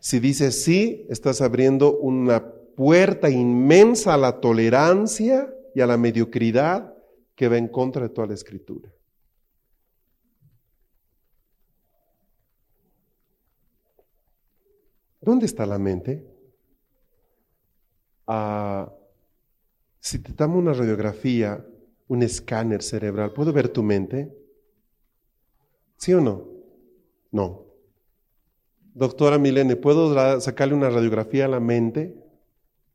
[0.00, 6.94] Si dices sí, estás abriendo una puerta inmensa a la tolerancia y a la mediocridad
[7.34, 8.92] que va en contra de toda la escritura.
[15.20, 16.24] ¿Dónde está la mente?
[18.26, 18.92] Ah,
[20.00, 21.66] si te damos una radiografía,
[22.08, 24.32] un escáner cerebral, ¿puedo ver tu mente?
[25.96, 26.46] ¿Sí o no?
[27.32, 27.65] No.
[28.96, 32.16] Doctora Milene, ¿puedo sacarle una radiografía a la mente?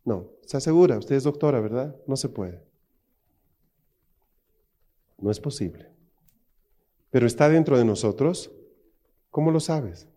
[0.04, 0.32] No.
[0.42, 0.98] ¿Está segura?
[0.98, 1.96] Usted es doctora, ¿verdad?
[2.08, 2.60] No se puede.
[5.20, 5.92] No es posible.
[7.12, 8.52] Pero está dentro de nosotros.
[9.30, 10.08] ¿Cómo lo sabes?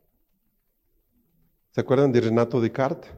[1.72, 3.12] ¿Se acuerdan de Renato Descartes?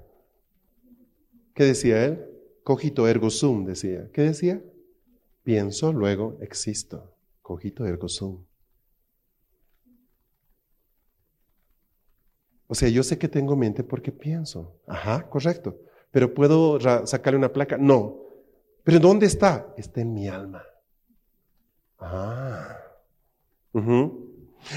[1.54, 2.26] ¿Qué decía él?
[2.64, 4.10] Cogito ergo sum, decía.
[4.12, 4.60] ¿Qué decía?
[5.44, 7.14] Pienso, luego existo.
[7.42, 8.44] Cogito ergo sum.
[12.68, 14.80] O sea, yo sé que tengo mente porque pienso.
[14.86, 15.78] Ajá, correcto.
[16.10, 17.76] Pero ¿puedo sacarle una placa?
[17.76, 18.18] No.
[18.82, 19.72] ¿Pero dónde está?
[19.76, 20.64] Está en mi alma.
[21.98, 22.76] Ah.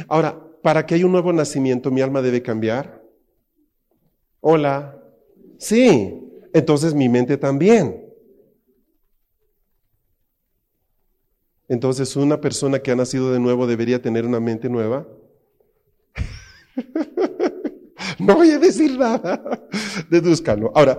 [0.08, 3.02] Ahora, para que haya un nuevo nacimiento, ¿mi alma debe cambiar?
[4.42, 5.02] Hola.
[5.58, 6.26] Sí.
[6.54, 8.10] Entonces mi mente también.
[11.68, 15.08] Entonces, una persona que ha nacido de nuevo debería tener una mente nueva.
[18.20, 19.42] no voy a decir nada.
[20.10, 20.72] Deduzcanlo.
[20.76, 20.98] Ahora,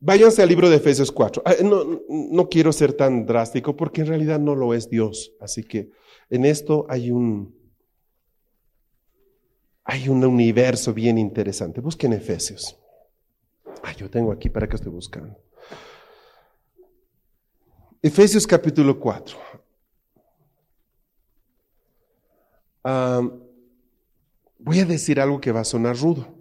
[0.00, 1.42] váyanse al libro de Efesios 4.
[1.44, 5.32] Ah, no, no quiero ser tan drástico porque en realidad no lo es Dios.
[5.40, 5.90] Así que
[6.28, 7.54] en esto hay un,
[9.84, 11.80] hay un universo bien interesante.
[11.80, 12.76] Busquen Efesios.
[13.82, 15.36] Ah, yo tengo aquí para que estoy buscando.
[18.02, 19.38] Efesios capítulo 4.
[24.58, 26.39] voy a decir algo que va a sonar rudo.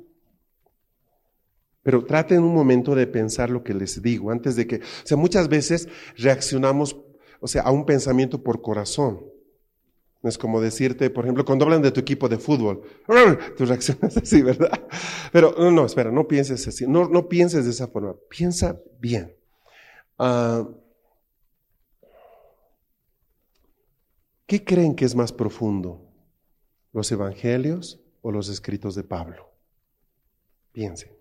[1.89, 5.17] Pero traten un momento de pensar lo que les digo antes de que, o sea,
[5.17, 6.95] muchas veces reaccionamos,
[7.39, 9.25] o sea, a un pensamiento por corazón.
[10.21, 12.83] Es como decirte, por ejemplo, cuando hablan de tu equipo de fútbol,
[13.57, 14.69] tú reaccionas así, ¿verdad?
[15.31, 19.35] Pero no, no, espera, no pienses así, no, no pienses de esa forma, piensa bien.
[20.19, 20.69] Ah,
[24.45, 26.05] ¿Qué creen que es más profundo?
[26.93, 29.49] ¿Los evangelios o los escritos de Pablo?
[30.71, 31.18] Piensen.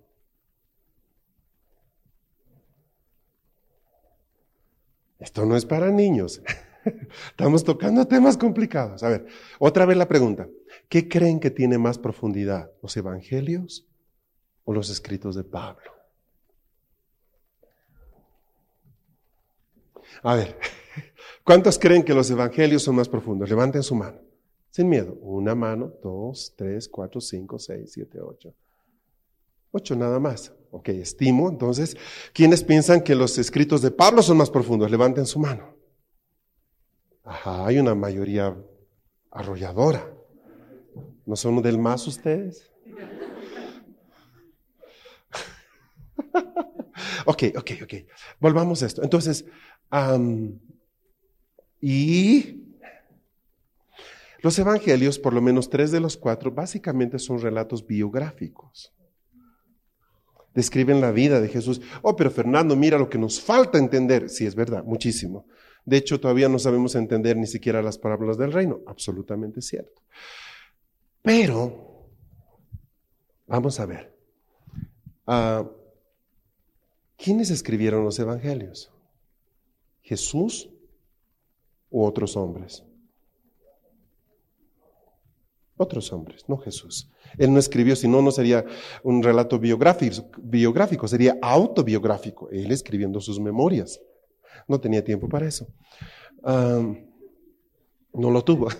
[5.18, 6.40] Esto no es para niños.
[7.30, 9.02] Estamos tocando temas complicados.
[9.02, 9.26] A ver,
[9.58, 10.48] otra vez la pregunta.
[10.88, 12.70] ¿Qué creen que tiene más profundidad?
[12.82, 13.86] ¿Los evangelios
[14.64, 15.92] o los escritos de Pablo?
[20.22, 20.56] A ver,
[21.44, 23.48] ¿cuántos creen que los evangelios son más profundos?
[23.50, 24.20] Levanten su mano.
[24.70, 25.14] Sin miedo.
[25.20, 28.54] Una mano, dos, tres, cuatro, cinco, seis, siete, ocho.
[29.72, 30.52] Ocho nada más.
[30.70, 31.48] Ok, estimo.
[31.48, 31.96] Entonces,
[32.32, 34.90] ¿quiénes piensan que los escritos de Pablo son más profundos?
[34.90, 35.76] Levanten su mano.
[37.24, 38.56] Ajá, hay una mayoría
[39.30, 40.12] arrolladora.
[41.24, 42.70] ¿No son del más ustedes?
[47.26, 47.94] ok, ok, ok.
[48.40, 49.02] Volvamos a esto.
[49.02, 49.44] Entonces,
[51.80, 52.64] y
[54.40, 58.94] los evangelios, por lo menos tres de los cuatro, básicamente son relatos biográficos.
[60.58, 61.80] Describen la vida de Jesús.
[62.02, 64.28] Oh, pero Fernando, mira lo que nos falta entender.
[64.28, 65.46] Sí, es verdad, muchísimo.
[65.84, 68.80] De hecho, todavía no sabemos entender ni siquiera las parábolas del reino.
[68.88, 70.02] Absolutamente cierto.
[71.22, 72.10] Pero,
[73.46, 74.12] vamos a ver.
[75.28, 75.64] Ah,
[77.16, 78.90] ¿Quiénes escribieron los evangelios?
[80.02, 80.70] ¿Jesús
[81.88, 82.82] u otros hombres?
[85.78, 87.08] Otros hombres, no Jesús.
[87.38, 88.64] Él no escribió, si no, no sería
[89.04, 92.50] un relato biográfico, sería autobiográfico.
[92.50, 94.00] Él escribiendo sus memorias.
[94.66, 95.68] No tenía tiempo para eso.
[96.42, 96.90] no
[98.12, 98.68] lo tuvo.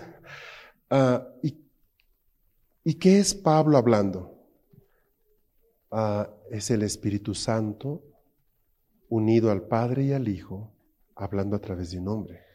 [0.91, 4.33] Ah, ¿y, qué es Pablo hablando?
[5.91, 8.03] Ah, es el Espíritu Santo
[9.07, 10.73] unido al Padre y al Hijo,
[11.15, 12.48] hablando a través de un hombre.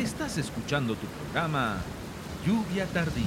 [0.00, 1.76] Estás escuchando tu programa
[2.46, 3.26] lluvia tardía.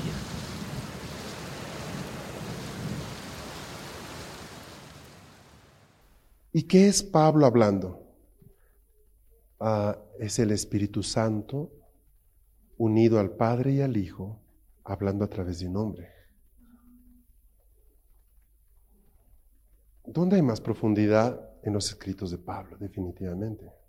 [6.51, 8.01] ¿Y qué es Pablo hablando?
[9.59, 11.71] Ah, es el Espíritu Santo
[12.79, 14.41] unido al Padre y al Hijo,
[14.83, 16.09] hablando a través de un hombre.
[20.05, 22.77] ¿Dónde hay más profundidad en los escritos de Pablo?
[22.79, 23.82] Definitivamente.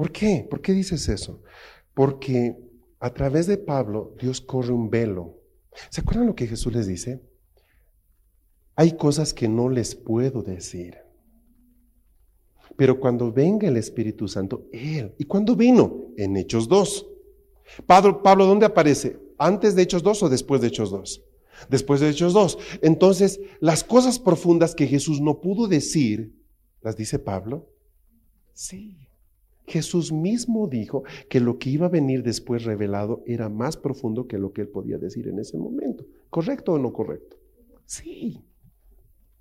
[0.00, 0.46] ¿Por qué?
[0.48, 1.42] ¿Por qué dices eso?
[1.92, 2.56] Porque
[3.00, 5.36] a través de Pablo Dios corre un velo.
[5.90, 7.20] ¿Se acuerdan lo que Jesús les dice?
[8.76, 10.96] Hay cosas que no les puedo decir.
[12.78, 15.14] Pero cuando venga el Espíritu Santo, Él.
[15.18, 16.06] ¿Y cuándo vino?
[16.16, 17.06] En Hechos 2.
[17.84, 19.20] Pablo, Pablo, ¿dónde aparece?
[19.36, 21.22] ¿Antes de Hechos 2 o después de Hechos 2?
[21.68, 22.58] Después de Hechos 2.
[22.80, 26.34] Entonces, las cosas profundas que Jesús no pudo decir,
[26.80, 27.68] ¿las dice Pablo?
[28.54, 29.09] Sí.
[29.70, 34.38] Jesús mismo dijo que lo que iba a venir después revelado era más profundo que
[34.38, 36.04] lo que él podía decir en ese momento.
[36.28, 37.38] ¿Correcto o no correcto?
[37.86, 38.44] Sí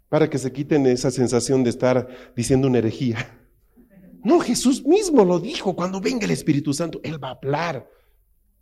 [0.09, 3.39] para que se quiten esa sensación de estar diciendo una herejía.
[4.23, 7.89] No, Jesús mismo lo dijo, cuando venga el Espíritu Santo, Él va a hablar.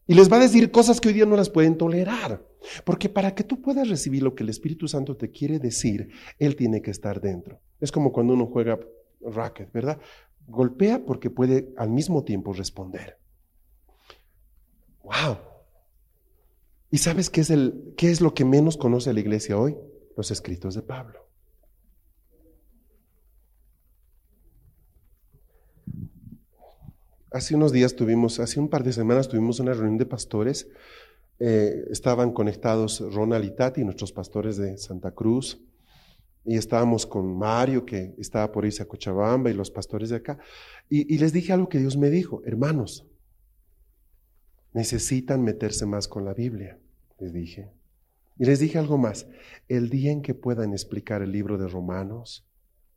[0.06, 2.45] Y les va a decir cosas que hoy día no las pueden tolerar.
[2.84, 6.56] Porque para que tú puedas recibir lo que el Espíritu Santo te quiere decir, Él
[6.56, 7.60] tiene que estar dentro.
[7.80, 8.80] Es como cuando uno juega
[9.21, 9.99] racket, ¿verdad?
[10.47, 13.17] Golpea porque puede al mismo tiempo responder.
[15.03, 15.38] ¡Wow!
[16.89, 19.77] ¿Y sabes qué es, el, qué es lo que menos conoce la iglesia hoy?
[20.15, 21.27] Los escritos de Pablo.
[27.31, 30.67] hace unos días tuvimos, hace un par de semanas tuvimos una reunión de pastores.
[31.39, 35.62] Eh, estaban conectados Ronald y Tati, nuestros pastores de Santa Cruz,
[36.47, 40.39] y estábamos con Mario, que estaba por irse a Cochabamba, y los pastores de acá.
[40.89, 43.05] Y, y les dije algo que Dios me dijo, hermanos,
[44.71, 46.79] necesitan meterse más con la Biblia,
[47.19, 47.69] les dije.
[48.39, 49.27] Y les dije algo más,
[49.67, 52.47] el día en que puedan explicar el libro de Romanos,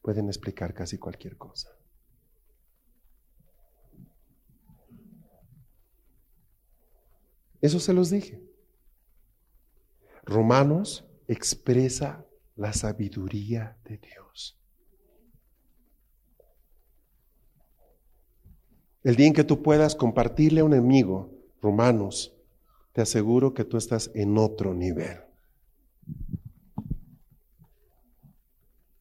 [0.00, 1.70] pueden explicar casi cualquier cosa.
[7.60, 8.40] Eso se los dije.
[10.22, 12.24] Romanos expresa
[12.60, 14.58] la sabiduría de Dios.
[19.02, 22.36] El día en que tú puedas compartirle a un amigo Romanos,
[22.92, 25.20] te aseguro que tú estás en otro nivel.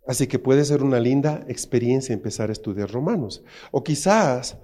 [0.08, 3.44] Así que puede ser una linda experiencia empezar a estudiar Romanos.
[3.72, 4.58] O quizás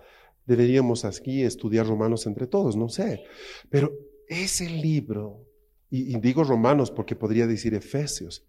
[0.46, 3.26] deberíamos aquí estudiar Romanos entre todos, no sé.
[3.70, 3.92] Pero
[4.30, 5.46] ese libro,
[5.90, 8.48] y, digo Romanos porque podría decir Efesios.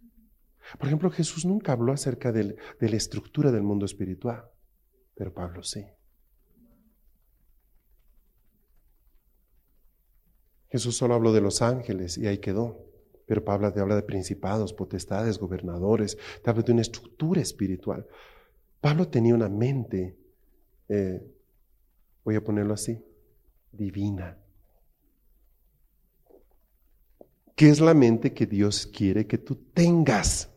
[0.78, 4.44] Por ejemplo, Jesús nunca habló acerca de la estructura del mundo espiritual,
[5.14, 5.84] pero Pablo sí.
[10.68, 12.84] Jesús solo habló de los ángeles y ahí quedó.
[13.26, 18.06] Pero Pablo te habla de principados, potestades, gobernadores, te habla de una estructura espiritual.
[18.80, 20.16] Pablo tenía una mente
[20.88, 21.20] eh,
[22.24, 23.02] voy a ponerlo así,
[23.72, 24.38] divina.
[27.54, 30.52] ¿Qué es la mente que Dios quiere que tú tengas?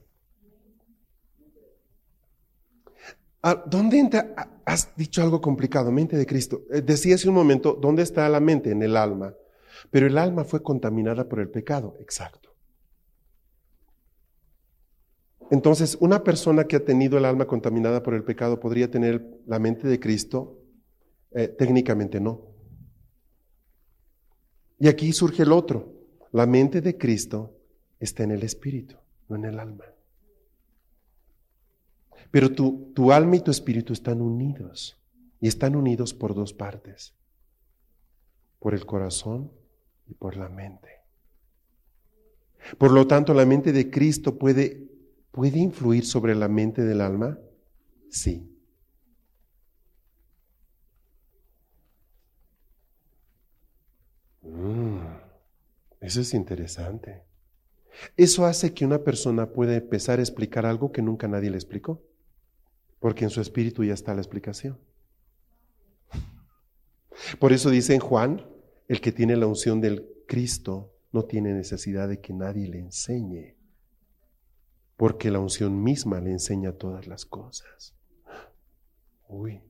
[2.86, 3.16] Ah,
[3.68, 4.34] ¿Dónde entra?
[4.36, 6.64] Ah, has dicho algo complicado, mente de Cristo.
[6.72, 8.72] Eh, decía hace un momento, ¿dónde está la mente?
[8.72, 9.34] En el alma.
[9.92, 11.96] Pero el alma fue contaminada por el pecado.
[12.00, 12.50] Exacto.
[15.52, 19.58] Entonces, una persona que ha tenido el alma contaminada por el pecado podría tener la
[19.58, 20.60] mente de Cristo
[21.32, 22.50] eh, técnicamente no.
[24.80, 25.94] Y aquí surge el otro.
[26.32, 27.58] La mente de Cristo
[28.00, 28.96] está en el espíritu,
[29.28, 29.86] no en el alma.
[32.32, 34.98] Pero tu, tu alma y tu espíritu están unidos.
[35.40, 37.16] Y están unidos por dos partes.
[38.60, 39.52] Por el corazón
[40.08, 41.00] y por la mente.
[42.78, 44.88] Por lo tanto, la mente de Cristo puede,
[45.32, 47.40] puede influir sobre la mente del alma.
[48.10, 48.46] Sí.
[54.42, 55.00] Mm,
[56.02, 57.24] eso es interesante.
[58.18, 62.02] Eso hace que una persona pueda empezar a explicar algo que nunca nadie le explicó,
[63.00, 64.78] porque en su espíritu ya está la explicación.
[67.40, 68.46] Por eso dice en Juan,
[68.88, 73.56] el que tiene la unción del Cristo no tiene necesidad de que nadie le enseñe,
[74.96, 77.94] porque la unción misma le enseña todas las cosas.
[79.28, 79.62] Uy,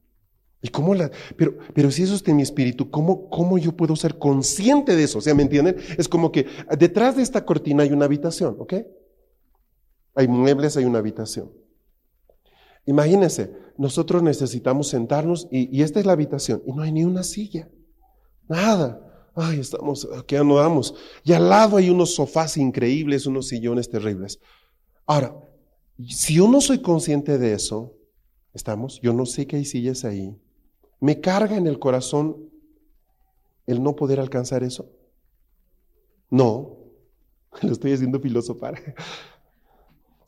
[0.61, 1.09] ¿Y cómo la.?
[1.38, 5.03] Pero, pero si eso está en mi espíritu, ¿cómo, ¿cómo yo puedo ser consciente de
[5.03, 5.19] eso?
[5.19, 5.77] O sea, ¿me entienden?
[5.97, 8.73] Es como que detrás de esta cortina hay una habitación, ¿ok?
[10.15, 11.49] Hay muebles, hay una habitación.
[12.86, 17.23] Imagínense, nosotros necesitamos sentarnos y, y esta es la habitación y no hay ni una
[17.23, 17.69] silla,
[18.47, 19.05] nada.
[19.36, 20.95] Ay, estamos, aquí anudamos.
[21.23, 24.39] Y al lado hay unos sofás increíbles, unos sillones terribles.
[25.05, 25.34] Ahora,
[26.07, 27.95] si yo no soy consciente de eso,
[28.53, 28.99] ¿estamos?
[29.01, 30.36] Yo no sé que hay sillas ahí.
[30.99, 32.49] ¿Me carga en el corazón
[33.65, 34.91] el no poder alcanzar eso?
[36.30, 36.77] No,
[37.61, 38.95] lo estoy haciendo filosofar.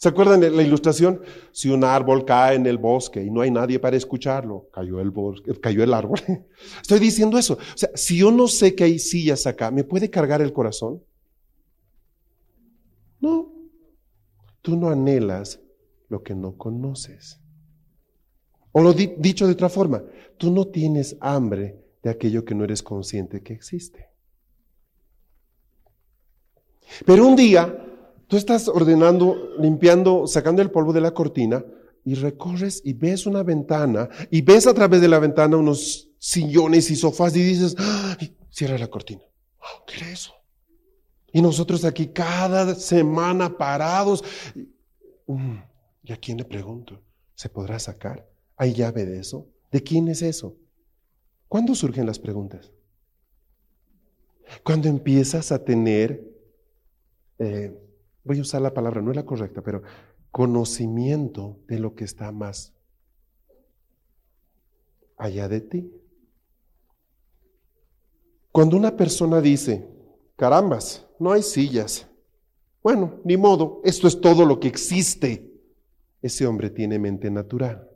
[0.02, 1.22] ¿Se acuerdan de la ilustración?
[1.52, 5.14] Si un árbol cae en el bosque y no hay nadie para escucharlo, cayó el,
[5.62, 6.20] cayó el árbol.
[6.82, 7.54] Estoy diciendo eso.
[7.54, 11.04] O sea, si yo no sé que hay sillas acá, ¿me puede cargar el corazón?
[13.20, 13.54] No.
[14.64, 15.62] Tú no anhelas
[16.10, 17.40] lo que no conoces.
[18.72, 20.04] O lo dicho de otra forma,
[20.40, 24.10] tú no tienes hambre de aquello que no eres consciente que existe.
[27.06, 27.86] Pero un día
[28.32, 31.66] Tú estás ordenando, limpiando, sacando el polvo de la cortina
[32.06, 36.90] y recorres y ves una ventana y ves a través de la ventana unos sillones
[36.92, 37.76] y sofás y dices,
[38.50, 39.20] cierra la cortina.
[39.60, 40.32] Ah, ¿Qué era eso?
[41.34, 44.24] Y nosotros aquí cada semana parados.
[45.28, 45.58] Mm,
[46.04, 47.02] ¿Y a quién le pregunto?
[47.36, 48.26] ¿Se podrá sacar?
[48.56, 49.50] ¿Hay llave de eso?
[49.74, 50.56] ¿De quién es eso?
[51.50, 52.72] ¿Cuándo surgen las preguntas?
[54.64, 56.24] Cuando empiezas a tener
[57.38, 57.78] eh,
[58.24, 59.82] voy a usar la palabra, no es la correcta, pero
[60.32, 62.74] conocimiento de lo que está más
[65.18, 65.92] allá de ti.
[68.52, 69.88] Cuando una persona dice,
[70.36, 72.08] carambas, no hay sillas,
[72.84, 75.52] bueno, ni modo, esto es todo lo que existe,
[76.22, 77.88] ese hombre tiene mente natural.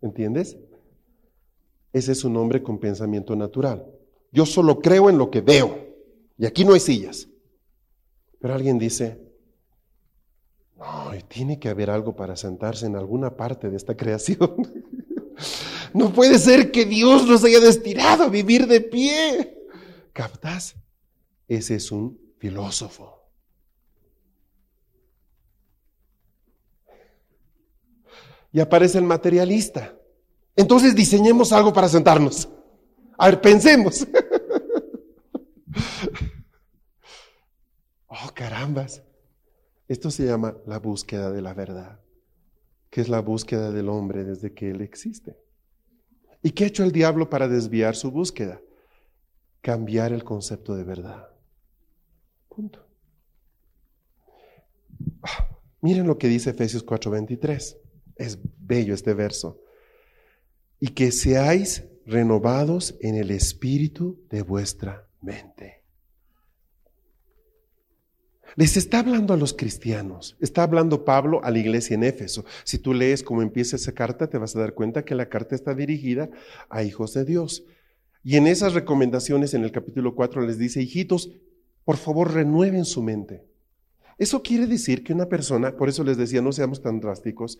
[0.00, 0.58] ¿Entiendes?
[1.92, 3.86] Ese es un hombre con pensamiento natural.
[4.30, 5.87] Yo solo creo en lo que veo.
[6.38, 7.28] Y aquí no hay sillas.
[8.40, 9.20] Pero alguien dice,
[10.76, 14.72] no, tiene que haber algo para sentarse en alguna parte de esta creación.
[15.92, 19.58] no puede ser que Dios nos haya destinado a vivir de pie.
[20.12, 20.76] ¿Captas?
[21.48, 23.16] Ese es un filósofo.
[28.52, 29.98] Y aparece el materialista.
[30.54, 32.48] Entonces diseñemos algo para sentarnos.
[33.18, 34.06] A ver, pensemos.
[38.08, 39.02] Oh, carambas.
[39.86, 42.00] Esto se llama la búsqueda de la verdad,
[42.90, 45.36] que es la búsqueda del hombre desde que él existe.
[46.42, 48.60] ¿Y qué ha hecho el diablo para desviar su búsqueda?
[49.60, 51.28] Cambiar el concepto de verdad.
[52.48, 52.86] Punto.
[55.22, 57.76] Ah, miren lo que dice Efesios 4:23.
[58.16, 59.60] Es bello este verso.
[60.80, 65.82] Y que seáis renovados en el espíritu de vuestra mente.
[68.56, 72.44] Les está hablando a los cristianos, está hablando Pablo a la iglesia en Éfeso.
[72.64, 75.54] Si tú lees cómo empieza esa carta, te vas a dar cuenta que la carta
[75.54, 76.30] está dirigida
[76.68, 77.64] a hijos de Dios.
[78.24, 81.30] Y en esas recomendaciones en el capítulo 4 les dice, hijitos,
[81.84, 83.44] por favor renueven su mente.
[84.18, 87.58] Eso quiere decir que una persona, por eso les decía, no seamos tan drásticos,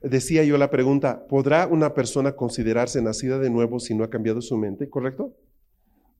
[0.00, 4.40] decía yo la pregunta, ¿podrá una persona considerarse nacida de nuevo si no ha cambiado
[4.40, 4.88] su mente?
[4.88, 5.34] ¿Correcto?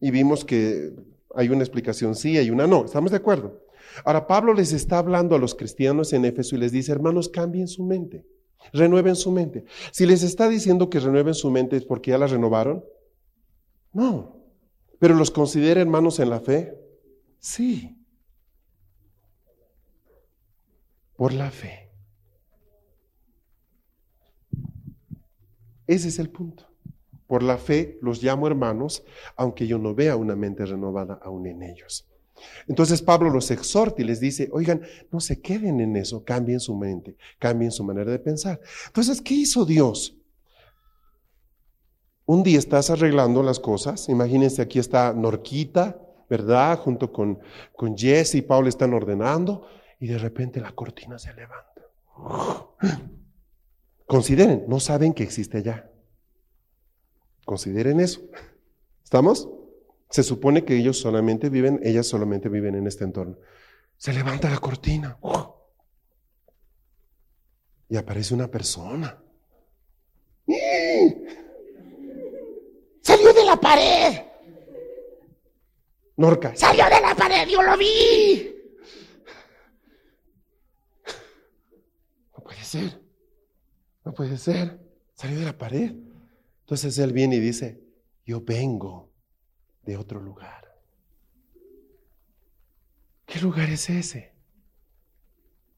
[0.00, 0.92] Y vimos que
[1.34, 2.84] hay una explicación sí, hay una no.
[2.84, 3.62] ¿Estamos de acuerdo?
[4.04, 7.68] Ahora, Pablo les está hablando a los cristianos en Éfeso y les dice, hermanos, cambien
[7.68, 8.26] su mente,
[8.72, 9.64] renueven su mente.
[9.92, 12.84] Si les está diciendo que renueven su mente es porque ya la renovaron,
[13.92, 14.36] no.
[14.98, 16.74] Pero los considera hermanos en la fe,
[17.38, 17.96] sí.
[21.16, 21.90] Por la fe.
[25.86, 26.68] Ese es el punto.
[27.26, 29.04] Por la fe los llamo hermanos,
[29.36, 32.06] aunque yo no vea una mente renovada aún en ellos.
[32.68, 36.76] Entonces Pablo los exhorta y les dice, oigan, no se queden en eso, cambien su
[36.76, 38.60] mente, cambien su manera de pensar.
[38.86, 40.16] Entonces, ¿qué hizo Dios?
[42.26, 46.78] Un día estás arreglando las cosas, imagínense, aquí está Norquita, ¿verdad?
[46.80, 47.38] Junto con,
[47.74, 49.66] con Jesse y Pablo están ordenando
[50.00, 51.82] y de repente la cortina se levanta.
[54.06, 55.90] Consideren, no saben que existe allá.
[57.46, 58.20] Consideren eso.
[59.04, 59.48] ¿Estamos?
[60.10, 63.38] Se supone que ellos solamente viven, ellas solamente viven en este entorno.
[63.96, 65.16] Se levanta la cortina.
[67.88, 69.22] Y aparece una persona.
[73.00, 74.22] ¡Salió de la pared!
[76.16, 77.46] Norca, ¡salió de la pared!
[77.48, 78.54] ¡Yo lo vi!
[82.36, 83.00] No puede ser.
[84.04, 84.80] No puede ser.
[85.14, 85.94] Salió de la pared.
[86.66, 87.80] Entonces él viene y dice,
[88.24, 89.12] yo vengo
[89.84, 90.74] de otro lugar.
[93.24, 94.34] ¿Qué lugar es ese?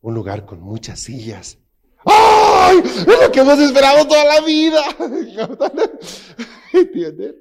[0.00, 1.58] Un lugar con muchas sillas.
[2.06, 2.78] ¡Ay!
[2.78, 4.82] Es lo que hemos esperado toda la vida.
[6.72, 7.36] ¿Entienden?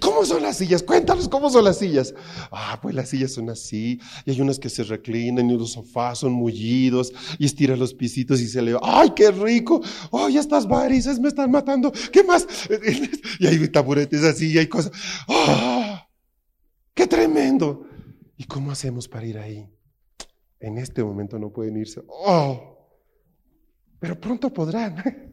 [0.00, 0.82] ¿Y cómo son las sillas?
[0.82, 2.14] Cuéntanos cómo son las sillas.
[2.50, 6.20] Ah, pues las sillas son así, y hay unas que se reclinan, y los sofás
[6.20, 8.78] son mullidos, y estiras los pisitos y se le.
[8.82, 9.82] ¡Ay, qué rico!
[10.10, 11.92] ¡Ay, estas varices me están matando!
[12.10, 12.46] ¿Qué más?
[13.40, 14.92] Y hay taburetes así, y hay cosas.
[15.28, 16.08] ¡Ah!
[16.94, 17.86] ¡Qué tremendo!
[18.38, 19.68] ¿Y cómo hacemos para ir ahí?
[20.60, 22.00] En este momento no pueden irse.
[22.08, 22.88] ¡Oh!
[23.98, 24.96] Pero pronto podrán.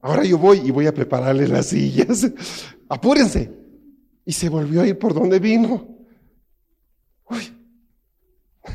[0.00, 2.30] Ahora yo voy y voy a prepararles las sillas.
[2.88, 3.52] Apúrense.
[4.24, 5.88] Y se volvió a ir por donde vino.
[7.28, 7.52] Uy.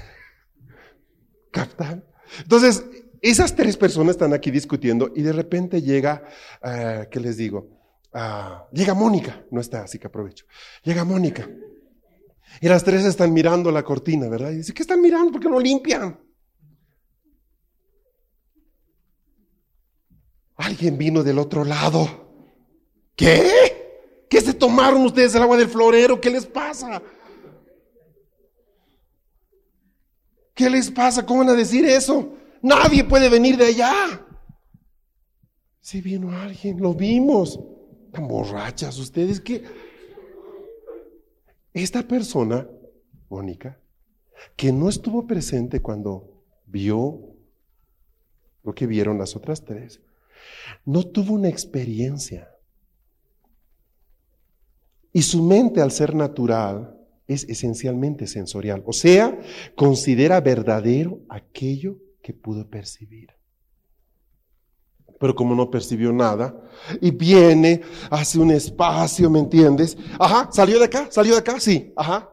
[1.51, 2.03] ¿Captan?
[2.39, 2.83] Entonces,
[3.21, 6.23] esas tres personas están aquí discutiendo y de repente llega,
[6.61, 7.69] uh, ¿qué les digo?
[8.13, 10.45] Uh, llega Mónica, no está, así que aprovecho.
[10.83, 11.49] Llega Mónica.
[12.61, 14.51] Y las tres están mirando la cortina, ¿verdad?
[14.51, 15.31] Y dice, ¿qué están mirando?
[15.31, 16.19] ¿Por qué no limpian?
[20.55, 22.07] Alguien vino del otro lado.
[23.15, 24.25] ¿Qué?
[24.29, 26.19] ¿Qué se tomaron ustedes el agua del florero?
[26.19, 27.01] ¿Qué les pasa?
[30.53, 31.25] ¿Qué les pasa?
[31.25, 32.33] ¿Cómo van a decir eso?
[32.61, 34.25] Nadie puede venir de allá.
[35.81, 37.59] Si vino alguien, lo vimos.
[38.11, 39.63] Tan borrachas ustedes que...
[41.73, 42.67] Esta persona,
[43.29, 43.79] Mónica,
[44.55, 47.35] que no estuvo presente cuando vio
[48.63, 49.99] lo que vieron las otras tres,
[50.85, 52.49] no tuvo una experiencia.
[55.11, 58.83] Y su mente, al ser natural, es esencialmente sensorial.
[58.85, 59.39] O sea,
[59.75, 63.29] considera verdadero aquello que pudo percibir.
[65.19, 66.53] Pero como no percibió nada,
[66.99, 69.95] y viene, hace un espacio, ¿me entiendes?
[70.19, 72.29] Ajá, salió de acá, salió de acá, sí, ajá.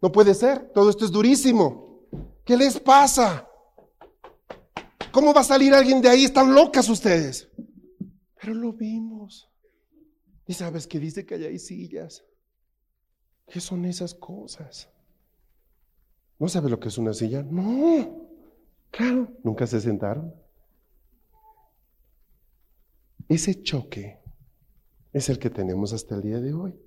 [0.00, 2.06] No puede ser, todo esto es durísimo.
[2.44, 3.47] ¿Qué les pasa?
[5.18, 6.26] ¿Cómo va a salir alguien de ahí?
[6.26, 7.48] Están locas ustedes.
[8.40, 9.50] Pero lo vimos.
[10.46, 12.24] Y sabes que dice que allá hay sillas.
[13.48, 14.88] ¿Qué son esas cosas?
[16.38, 17.42] ¿No sabe lo que es una silla?
[17.42, 18.28] No.
[18.92, 20.32] Claro, nunca se sentaron.
[23.28, 24.20] Ese choque
[25.12, 26.78] es el que tenemos hasta el día de hoy.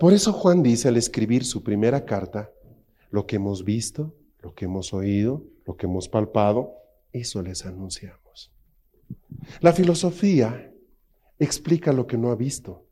[0.00, 2.50] Por eso Juan dice al escribir su primera carta,
[3.10, 6.78] lo que hemos visto, lo que hemos oído, lo que hemos palpado,
[7.12, 8.52] eso les anunciamos.
[9.60, 10.72] La filosofía
[11.38, 12.86] explica lo que no ha visto.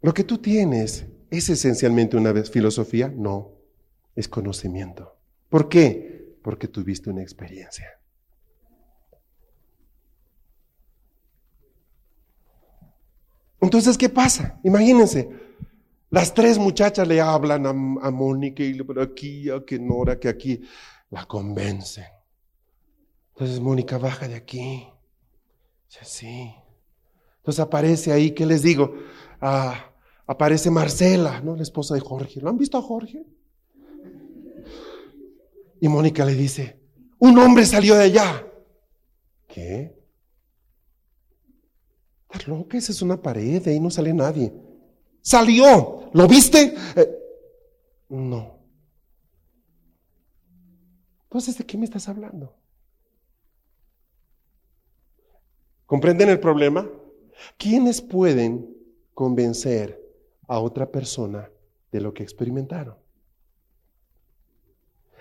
[0.00, 3.52] Lo que tú tienes es esencialmente una filosofía, no,
[4.14, 5.16] es conocimiento.
[5.48, 6.36] ¿Por qué?
[6.42, 7.86] Porque tuviste una experiencia.
[13.60, 14.60] Entonces, ¿qué pasa?
[14.62, 15.28] Imagínense,
[16.10, 20.62] las tres muchachas le hablan a, Mónica y le aquí, a que Nora, que aquí
[21.10, 22.06] la convencen.
[23.30, 24.88] Entonces Mónica baja de aquí.
[25.88, 26.54] Dice, sí.
[27.38, 28.94] Entonces aparece ahí, ¿qué les digo?
[29.40, 29.92] Ah,
[30.26, 31.56] aparece Marcela, ¿no?
[31.56, 32.40] La esposa de Jorge.
[32.40, 33.24] ¿Lo han visto a Jorge?
[35.80, 36.80] Y Mónica le dice,
[37.18, 38.46] un hombre salió de allá.
[39.46, 39.96] ¿Qué?
[42.24, 44.52] Estás loca, esa es una pared, de ahí no sale nadie.
[45.22, 46.74] Salió, ¿lo viste?
[46.96, 47.18] Eh,
[48.10, 48.57] no.
[51.38, 52.52] Entonces, ¿de qué me estás hablando?
[55.86, 56.90] ¿Comprenden el problema?
[57.56, 58.76] ¿Quiénes pueden
[59.14, 60.02] convencer
[60.48, 61.48] a otra persona
[61.92, 62.96] de lo que experimentaron?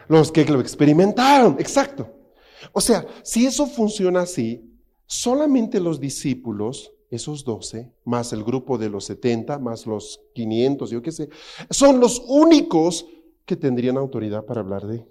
[0.08, 2.12] Los que lo experimentaron, exacto.
[2.74, 4.68] O sea, si eso funciona así,
[5.06, 11.04] solamente los discípulos, esos doce, más el grupo de los setenta, más los quinientos, yo
[11.04, 11.30] qué sé,
[11.70, 13.06] son los únicos
[13.46, 15.06] que tendrían autoridad para hablar de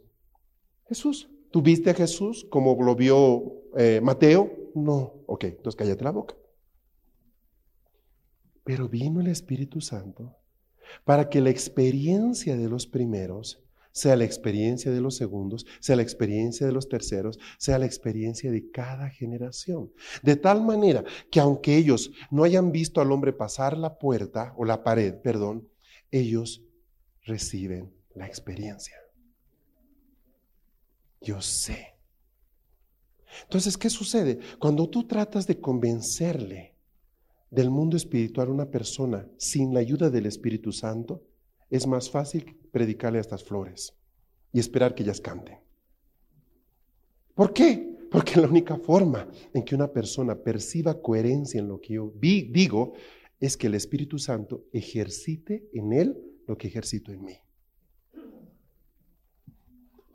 [0.89, 1.29] Jesús.
[1.51, 4.71] ¿Tuviste a Jesús como lo vio eh, Mateo?
[4.75, 5.15] No.
[5.27, 6.37] Ok, entonces cállate la boca.
[8.65, 10.37] Pero vino el Espíritu Santo
[11.05, 13.63] para que la experiencia de los primeros
[13.97, 18.51] sea la experiencia de los segundos, sea la experiencia de los terceros, sea la experiencia
[18.51, 19.91] de cada generación.
[20.23, 24.67] De tal manera que aunque ellos no hayan visto al hombre pasar la puerta o
[24.67, 25.71] la pared, perdón,
[26.11, 26.63] ellos
[27.25, 29.06] reciben la experiencia.
[31.21, 31.95] Yo sé.
[33.43, 34.39] Entonces, ¿qué sucede?
[34.59, 36.75] Cuando tú tratas de convencerle
[37.51, 41.23] del mundo espiritual a una persona sin la ayuda del Espíritu Santo,
[41.71, 43.95] es más fácil predicarle a estas flores
[44.53, 45.59] y esperar que ellas canten.
[47.35, 47.97] ¿Por qué?
[48.11, 52.95] Porque la única forma en que una persona perciba coherencia en lo que yo digo
[53.41, 57.37] es que el Espíritu Santo ejercite en él lo que ejercito en mí.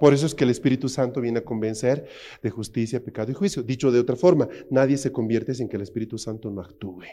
[0.02, 2.08] Por eso es que el Espíritu Santo viene a convencer
[2.42, 3.62] de justicia, pecado y juicio.
[3.62, 7.04] Dicho de otra forma, nadie se convierte sin que el Espíritu Santo no actúe.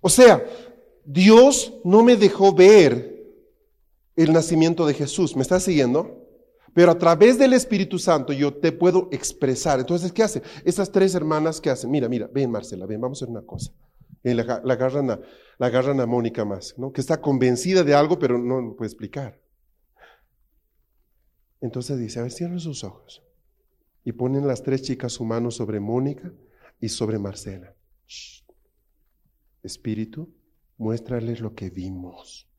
[0.00, 0.46] O sea,
[1.04, 3.26] Dios no me dejó ver
[4.14, 5.34] el nacimiento de Jesús.
[5.34, 6.24] ¿Me estás siguiendo?
[6.74, 9.80] Pero a través del Espíritu Santo yo te puedo expresar.
[9.80, 10.42] Entonces, ¿qué hace?
[10.64, 11.90] Estas tres hermanas, ¿qué hacen?
[11.90, 13.72] Mira, mira, ven Marcela, ven, vamos a hacer una cosa.
[14.24, 15.20] La, agarran a,
[15.58, 16.92] la agarran a Mónica más, ¿no?
[16.92, 19.38] Que está convencida de algo, pero no puede explicar.
[21.60, 23.22] Entonces dice, a ver, cierren sus ojos.
[24.02, 26.32] Y ponen las tres chicas su mano sobre Mónica
[26.80, 27.74] y sobre Marcela.
[29.62, 30.34] Espíritu,
[30.76, 32.50] muéstrales lo que vimos.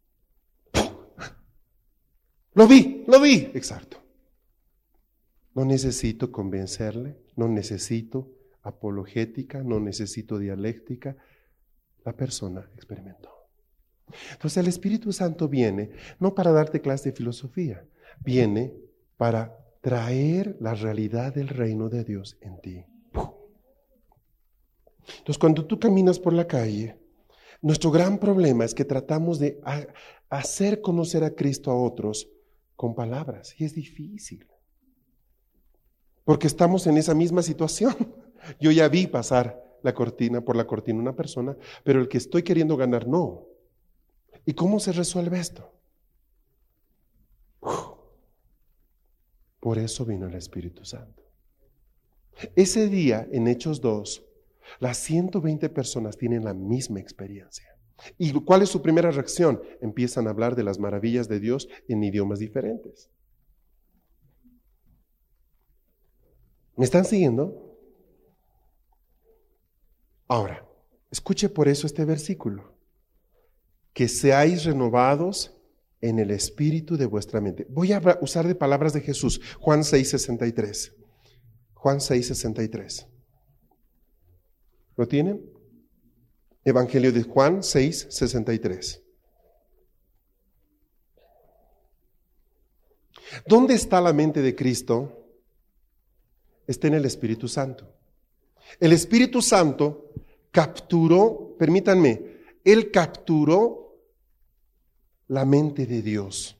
[2.53, 3.51] Lo vi, lo vi.
[3.53, 4.01] Exacto.
[5.53, 11.16] No necesito convencerle, no necesito apologética, no necesito dialéctica,
[12.06, 13.32] la persona experimentó.
[14.32, 15.89] Entonces el Espíritu Santo viene
[16.20, 17.84] no para darte clase de filosofía,
[18.24, 18.74] viene
[19.18, 22.86] para traer la realidad del reino de Dios en ti.
[25.18, 26.97] Entonces cuando tú caminas por la calle,
[27.62, 29.60] nuestro gran problema es que tratamos de
[30.30, 32.30] hacer conocer a Cristo a otros
[32.76, 34.47] con palabras y es difícil.
[36.24, 37.95] Porque estamos en esa misma situación.
[38.60, 42.42] Yo ya vi pasar la cortina, por la cortina una persona, pero el que estoy
[42.42, 43.46] queriendo ganar no.
[44.44, 45.72] ¿Y cómo se resuelve esto?
[49.60, 51.24] Por eso vino el Espíritu Santo.
[52.56, 54.26] Ese día, en Hechos 2,
[54.80, 57.78] las 120 personas tienen la misma experiencia.
[58.18, 59.62] ¿Y cuál es su primera reacción?
[59.82, 63.10] Empiezan a hablar de las maravillas de Dios en idiomas diferentes.
[66.76, 67.64] ¿Me están siguiendo?
[70.28, 70.65] Ahora,
[71.11, 72.73] escuche por eso este versículo.
[73.93, 75.55] Que seáis renovados
[76.01, 77.65] en el espíritu de vuestra mente.
[77.69, 80.93] Voy a usar de palabras de Jesús, Juan 6:63.
[81.73, 83.07] Juan 6:63.
[84.97, 85.41] ¿Lo tienen?
[86.63, 89.01] Evangelio de Juan 6:63.
[93.47, 95.28] ¿Dónde está la mente de Cristo?
[96.67, 97.95] Está en el Espíritu Santo.
[98.80, 100.11] El Espíritu Santo
[100.51, 102.22] capturó, permítanme,
[102.63, 103.99] Él capturó
[105.28, 106.57] la mente de Dios,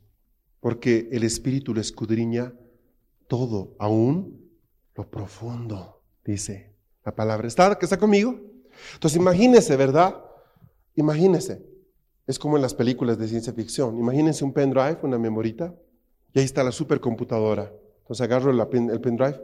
[0.60, 2.54] porque el Espíritu lo escudriña
[3.28, 4.50] todo, aún
[4.96, 7.48] lo profundo, dice la palabra.
[7.48, 8.40] ¿Está, está conmigo?
[8.94, 10.16] Entonces imagínese, ¿verdad?
[10.96, 11.66] Imagínese.
[12.28, 13.98] Es como en las películas de ciencia ficción.
[14.00, 15.76] Imagínense un pendrive, una memorita,
[16.34, 17.72] y ahí está la supercomputadora.
[18.00, 19.40] Entonces agarro el pendrive,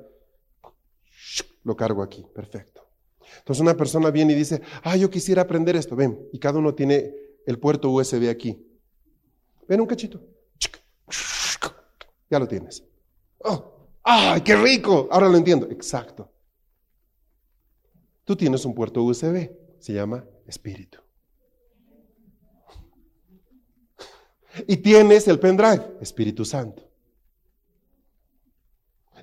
[1.63, 2.87] lo cargo aquí, perfecto.
[3.39, 6.73] Entonces una persona viene y dice, ah, yo quisiera aprender esto, ven, y cada uno
[6.73, 7.13] tiene
[7.45, 8.65] el puerto USB aquí.
[9.67, 10.21] Ven un cachito.
[12.29, 12.83] Ya lo tienes.
[13.39, 15.07] Oh, ¡Ay, qué rico!
[15.11, 15.67] Ahora lo entiendo.
[15.69, 16.31] Exacto.
[18.23, 20.99] Tú tienes un puerto USB, se llama espíritu.
[24.67, 26.90] Y tienes el pendrive, Espíritu Santo.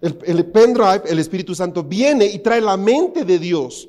[0.01, 3.89] El, pendrive, el Espíritu Santo, viene y trae la mente de Dios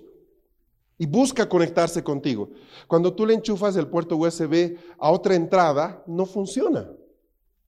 [0.97, 2.49] y busca conectarse contigo.
[2.87, 6.89] Cuando tú le enchufas el puerto USB a otra entrada, no funciona.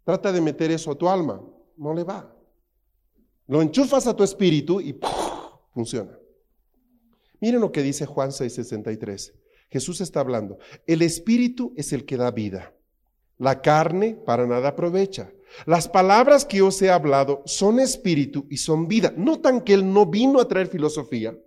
[0.03, 1.41] Trata de meter eso a tu alma,
[1.77, 2.35] no le va.
[3.47, 4.97] Lo enchufas a tu espíritu y
[5.73, 6.17] funciona.
[7.39, 9.33] Miren lo que dice Juan 6:63.
[9.69, 10.59] Jesús está hablando.
[10.85, 12.73] El espíritu es el que da vida.
[13.37, 15.31] La carne para nada aprovecha.
[15.65, 19.13] Las palabras que os he hablado son espíritu y son vida.
[19.15, 21.37] Notan que Él no vino a traer filosofía.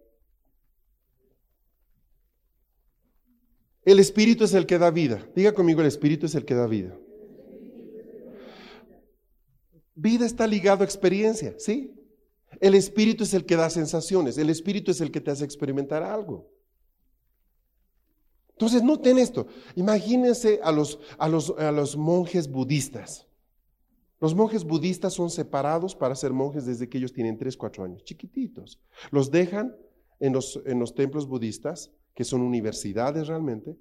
[3.85, 5.29] El espíritu es el que da vida.
[5.35, 6.97] Diga conmigo, el espíritu es el que da vida.
[9.95, 11.95] Vida está ligado a experiencia, ¿sí?
[12.61, 16.03] El espíritu es el que da sensaciones, el espíritu es el que te hace experimentar
[16.03, 16.51] algo.
[18.51, 19.47] Entonces, noten esto.
[19.75, 23.27] Imagínense a los, a los, a los monjes budistas.
[24.21, 28.05] Los monjes budistas son separados para ser monjes desde que ellos tienen 3, 4 años,
[28.05, 28.81] chiquititos.
[29.11, 29.77] Los dejan
[30.21, 33.77] en los, en los templos budistas, que son universidades realmente,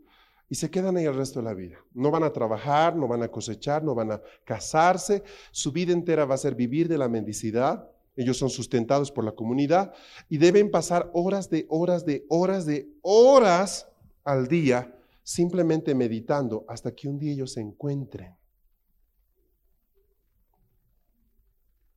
[0.49, 1.77] y se quedan ahí el resto de la vida.
[1.93, 5.23] No van a trabajar, no van a cosechar, no van a casarse.
[5.51, 7.89] Su vida entera va a ser vivir de la mendicidad.
[8.15, 9.93] Ellos son sustentados por la comunidad
[10.29, 13.87] y deben pasar horas de horas de horas de horas
[14.23, 18.35] al día simplemente meditando hasta que un día ellos se encuentren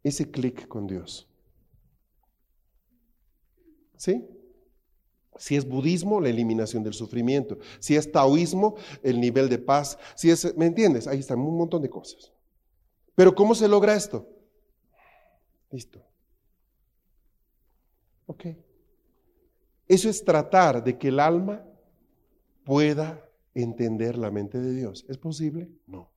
[0.09, 1.28] ese clic con Dios.
[3.96, 4.24] ¿Sí?
[5.38, 7.59] Si es budismo, la eliminación del sufrimiento.
[7.78, 9.98] Si es taoísmo, el nivel de paz.
[10.14, 11.07] Si es, ¿me entiendes?
[11.07, 12.32] Ahí están un montón de cosas.
[13.14, 14.28] Pero ¿cómo se logra esto?
[15.70, 16.02] Listo.
[18.26, 18.46] Ok.
[19.88, 21.64] Eso es tratar de que el alma
[22.64, 25.04] pueda entender la mente de Dios.
[25.09, 25.68] ¿Es posible?
[25.86, 26.11] No.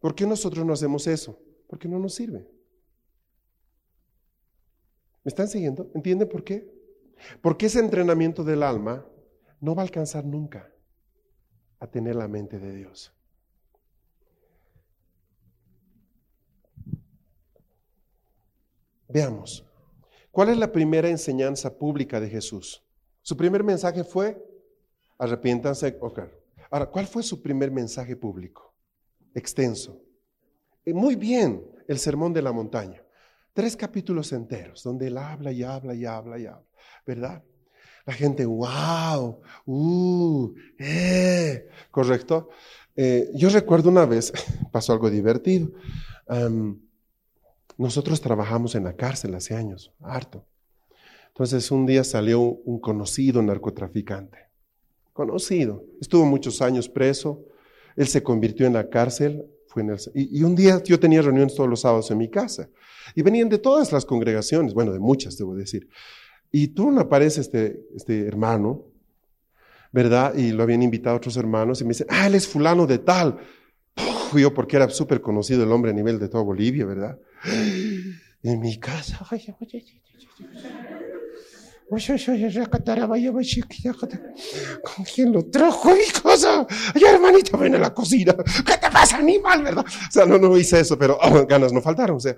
[0.00, 1.38] ¿Por qué nosotros no hacemos eso?
[1.68, 2.48] Porque no nos sirve.
[5.22, 5.90] ¿Me están siguiendo?
[5.94, 6.68] ¿Entienden por qué?
[7.42, 9.06] Porque ese entrenamiento del alma
[9.60, 10.72] no va a alcanzar nunca
[11.78, 13.14] a tener la mente de Dios.
[19.08, 19.66] Veamos,
[20.30, 22.82] ¿cuál es la primera enseñanza pública de Jesús?
[23.22, 24.42] Su primer mensaje fue,
[25.18, 25.98] arrepiéntanse.
[26.70, 28.69] Ahora, ¿cuál fue su primer mensaje público?
[29.34, 30.02] Extenso.
[30.86, 33.02] muy bien, el sermón de la montaña.
[33.52, 36.66] Tres capítulos enteros, donde él habla y habla y habla y habla,
[37.06, 37.42] ¿verdad?
[38.06, 42.48] La gente, wow, uh, eh, correcto.
[42.96, 44.32] Eh, yo recuerdo una vez,
[44.72, 45.70] pasó algo divertido.
[47.76, 50.46] nosotros trabajamos en la cárcel hace años, harto.
[51.28, 54.38] Entonces un día salió un conocido narcotraficante,
[55.12, 57.44] conocido, estuvo muchos años preso,
[58.00, 61.54] él se convirtió en la cárcel, fue en y, y, un día yo tenía reuniones
[61.54, 62.70] todos los sábados en mi casa
[63.14, 65.86] y venían de todas las congregaciones, bueno, de muchas debo decir.
[66.50, 68.86] Y tú no aparece este, este hermano,
[69.92, 70.34] ¿verdad?
[70.34, 73.38] Y lo habían invitado otros hermanos y me dicen, ah, él es fulano de tal.
[73.98, 77.18] Uf, yo porque era súper conocido el hombre a nivel de toda Bolivia, ¿verdad?
[78.42, 79.26] En mi casa.
[84.82, 85.90] ¿Con quién lo trajo
[86.22, 86.64] cosa?
[86.94, 88.32] Ay, hermanita, ven a la cocina.
[88.64, 89.84] ¿Qué te pasa, animal, verdad?
[89.84, 92.16] O sea, no, no hice eso, pero oh, ganas no faltaron.
[92.16, 92.36] O sea,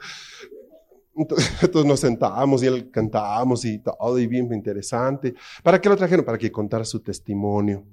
[1.15, 5.35] entonces nos sentábamos y él cantábamos y todo, y bien interesante.
[5.63, 6.25] ¿Para qué lo trajeron?
[6.25, 7.89] Para que contara su testimonio.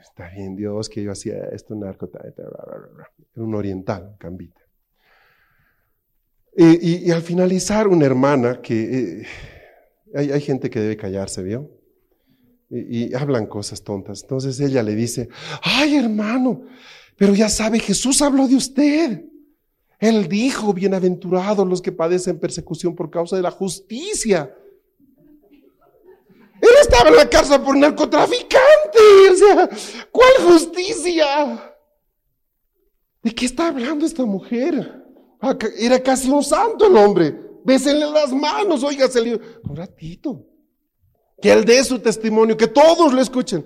[0.00, 4.60] está bien, Dios, que yo hacía esto, narco, era un oriental, cambita.
[6.56, 9.26] Y, y, al finalizar, una hermana que eh,
[10.14, 11.70] hay, hay, gente que debe callarse, ¿vio?
[12.70, 14.22] Y, hablan cosas tontas.
[14.22, 15.28] Entonces ella le dice,
[15.62, 16.62] ay hermano,
[17.16, 19.24] pero ya sabe, Jesús habló de usted.
[19.98, 24.54] Él dijo, bienaventurados los que padecen persecución por causa de la justicia.
[26.60, 28.98] Él estaba en la cárcel por narcotraficante.
[29.30, 29.68] O sea,
[30.10, 31.74] ¿cuál justicia?
[33.22, 35.04] ¿De qué está hablando esta mujer?
[35.40, 37.49] Ah, era casi un santo el hombre.
[37.64, 39.06] Bésenle las manos, oiga,
[39.64, 40.46] Un ratito.
[41.40, 43.64] Que él dé su testimonio, que todos lo escuchen.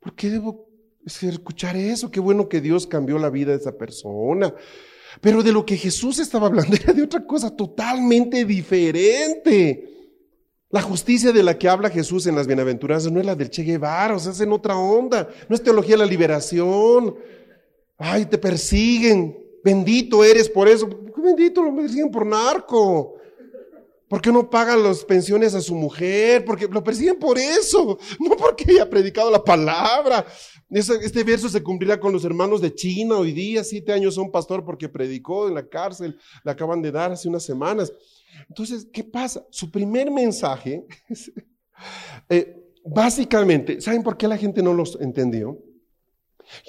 [0.00, 0.68] ¿Por qué debo
[1.04, 2.10] escuchar eso?
[2.10, 4.54] Qué bueno que Dios cambió la vida de esa persona.
[5.20, 9.90] Pero de lo que Jesús estaba hablando era de otra cosa totalmente diferente.
[10.70, 13.62] La justicia de la que habla Jesús en las bienaventuranzas no es la del Che
[13.62, 15.28] Guevara, o sea, es en otra onda.
[15.48, 17.14] No es teología de la liberación.
[17.96, 19.38] Ay, te persiguen.
[19.62, 20.88] Bendito eres por eso.
[21.16, 23.14] Bendito lo persiguen por narco.
[24.14, 26.44] ¿Por qué no pagan las pensiones a su mujer?
[26.44, 30.24] Porque lo persiguen por eso, no porque haya predicado la palabra.
[30.70, 34.64] Este verso se cumplirá con los hermanos de China hoy día, siete años son pastor
[34.64, 37.92] porque predicó en la cárcel, le acaban de dar hace unas semanas.
[38.48, 39.44] Entonces, ¿qué pasa?
[39.50, 40.86] Su primer mensaje,
[42.28, 42.54] eh,
[42.84, 45.58] básicamente, ¿saben por qué la gente no los entendió?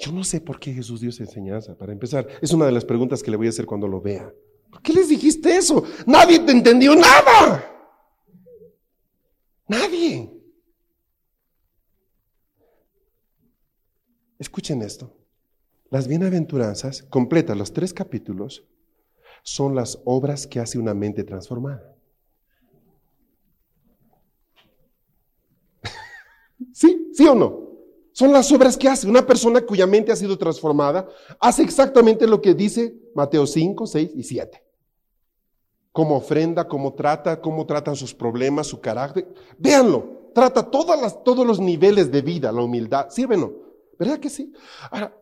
[0.00, 2.26] Yo no sé por qué Jesús dio esa enseñanza, para empezar.
[2.42, 4.34] Es una de las preguntas que le voy a hacer cuando lo vea.
[4.70, 5.84] ¿Por qué les dijiste eso?
[6.06, 7.64] Nadie te entendió nada.
[9.68, 10.30] Nadie.
[14.38, 15.16] Escuchen esto.
[15.90, 18.64] Las bienaventuranzas, completas los tres capítulos,
[19.42, 21.96] son las obras que hace una mente transformada.
[26.72, 27.10] ¿Sí?
[27.14, 27.65] ¿Sí o no?
[28.16, 31.06] Son las obras que hace una persona cuya mente ha sido transformada,
[31.38, 34.64] hace exactamente lo que dice Mateo 5, 6 y 7.
[35.92, 39.28] Cómo ofrenda, cómo trata, cómo tratan sus problemas, su carácter.
[39.58, 43.08] Véanlo, trata todas las, todos los niveles de vida, la humildad.
[43.10, 43.52] ¿Sí o no?
[43.98, 44.50] ¿Verdad que sí?
[44.90, 45.14] Ahora,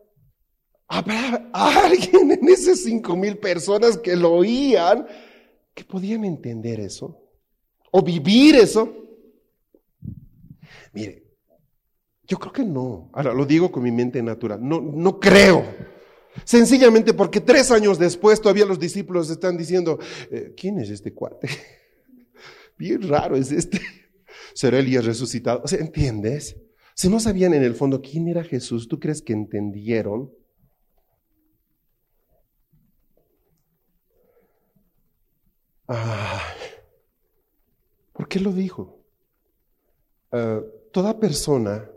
[0.87, 5.05] ¿habrá alguien en esas cinco mil personas que lo oían
[5.73, 7.21] que podían entender eso?
[7.91, 8.87] ¿O vivir eso?
[10.93, 11.24] Mire,
[12.27, 13.09] yo creo que no.
[13.13, 14.59] Ahora, lo digo con mi mente natural.
[14.61, 15.65] No, no creo.
[16.43, 19.99] Sencillamente porque tres años después todavía los discípulos están diciendo,
[20.31, 21.49] eh, ¿quién es este cuate?
[22.77, 23.79] Bien raro es este.
[24.53, 25.61] ¿Será Elías resucitado?
[25.63, 26.57] O sea, ¿entiendes?
[26.93, 30.31] Si no sabían en el fondo quién era Jesús, ¿tú crees que entendieron?
[38.13, 39.03] ¿Por qué lo dijo?
[40.31, 40.61] Ah,
[40.91, 41.89] toda persona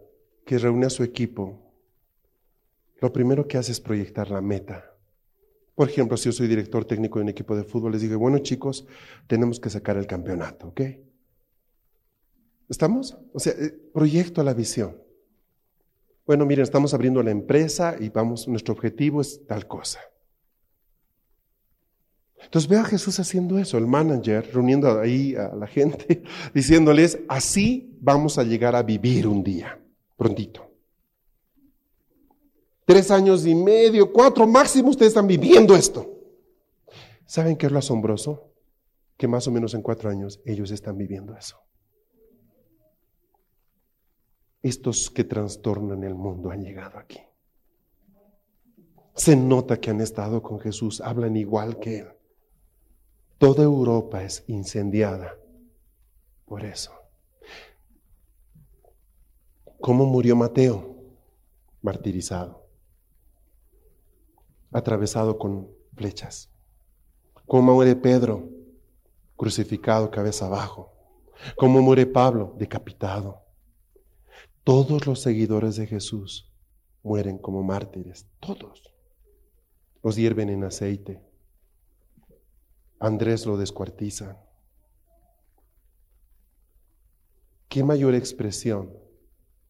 [0.48, 1.60] que reúne a su equipo,
[3.02, 4.96] lo primero que hace es proyectar la meta.
[5.74, 8.38] Por ejemplo, si yo soy director técnico de un equipo de fútbol, les digo, bueno
[8.38, 8.86] chicos,
[9.26, 10.80] tenemos que sacar el campeonato, ¿ok?
[12.66, 13.18] ¿Estamos?
[13.34, 14.96] O sea, eh, proyecto la visión.
[16.24, 20.00] Bueno, miren, estamos abriendo la empresa y vamos, nuestro objetivo es tal cosa.
[22.42, 26.22] Entonces ve a Jesús haciendo eso, el manager reuniendo ahí a la gente,
[26.54, 29.78] diciéndoles, así vamos a llegar a vivir un día,
[30.18, 30.68] prontito.
[32.84, 36.06] Tres años y medio, cuatro máximo, ustedes están viviendo esto.
[37.24, 38.52] ¿Saben qué es lo asombroso?
[39.16, 41.58] Que más o menos en cuatro años ellos están viviendo eso.
[44.60, 47.20] Estos que trastornan el mundo han llegado aquí.
[49.14, 52.08] Se nota que han estado con Jesús, hablan igual que Él.
[53.38, 55.36] Toda Europa es incendiada
[56.44, 56.97] por eso.
[59.80, 60.96] ¿Cómo murió Mateo?
[61.82, 62.66] Martirizado,
[64.72, 66.50] atravesado con flechas.
[67.46, 68.48] ¿Cómo muere Pedro?
[69.36, 70.92] Crucificado cabeza abajo.
[71.56, 72.54] ¿Cómo muere Pablo?
[72.58, 73.44] Decapitado.
[74.64, 76.52] Todos los seguidores de Jesús
[77.04, 78.92] mueren como mártires, todos.
[80.02, 81.22] Los hierven en aceite.
[82.98, 84.44] Andrés lo descuartiza.
[87.68, 89.07] ¿Qué mayor expresión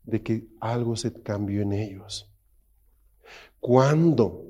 [0.09, 2.33] de que algo se cambió en ellos?
[3.61, 4.49] Cuando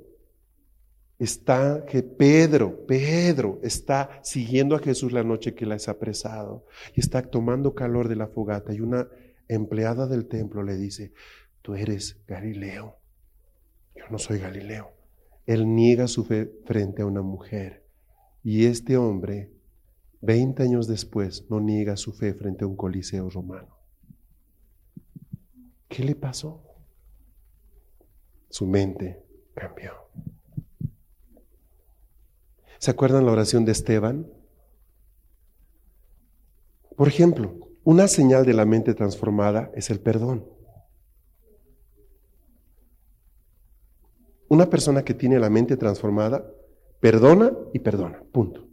[1.19, 7.01] está que Pedro, Pedro está siguiendo a Jesús la noche que la es apresado y
[7.01, 9.09] está tomando calor de la fogata y una
[9.49, 11.13] empleada del templo le dice,
[11.63, 12.97] tú eres Galileo,
[13.97, 14.93] yo no soy Galileo.
[15.47, 17.85] Él niega su fe frente a una mujer
[18.43, 19.51] y este hombre,
[20.21, 23.78] 20 años después, no niega su fe frente a un coliseo romano.
[25.89, 26.63] ¿Qué le pasó?
[28.51, 29.23] Su mente
[29.55, 29.93] cambió.
[32.79, 34.27] ¿Se acuerdan la oración de Esteban?
[36.97, 40.47] Por ejemplo, una señal de la mente transformada es el perdón.
[44.49, 46.45] Una persona que tiene la mente transformada
[47.01, 48.23] Perdona y perdona.
[48.33, 48.67] Punto.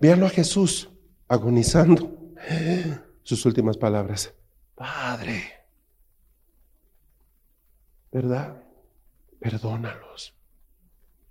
[0.00, 0.90] Véanlo a Jesús
[1.28, 2.34] agonizando.
[3.22, 4.34] Sus últimas palabras.
[4.80, 5.42] Padre.
[8.10, 8.62] ¿Verdad?
[9.38, 10.34] Perdónalos.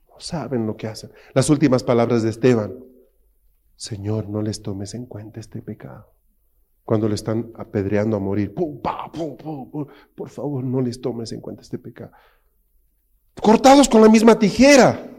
[0.08, 1.12] No saben lo que hacen.
[1.34, 2.76] Las últimas palabras de Esteban.
[3.76, 6.14] Señor, no les tomes en cuenta este pecado.
[6.84, 8.54] Cuando le están apedreando a morir.
[8.54, 12.12] Por favor, no les tomes en cuenta este pecado
[13.42, 15.10] cortados con la misma tijera.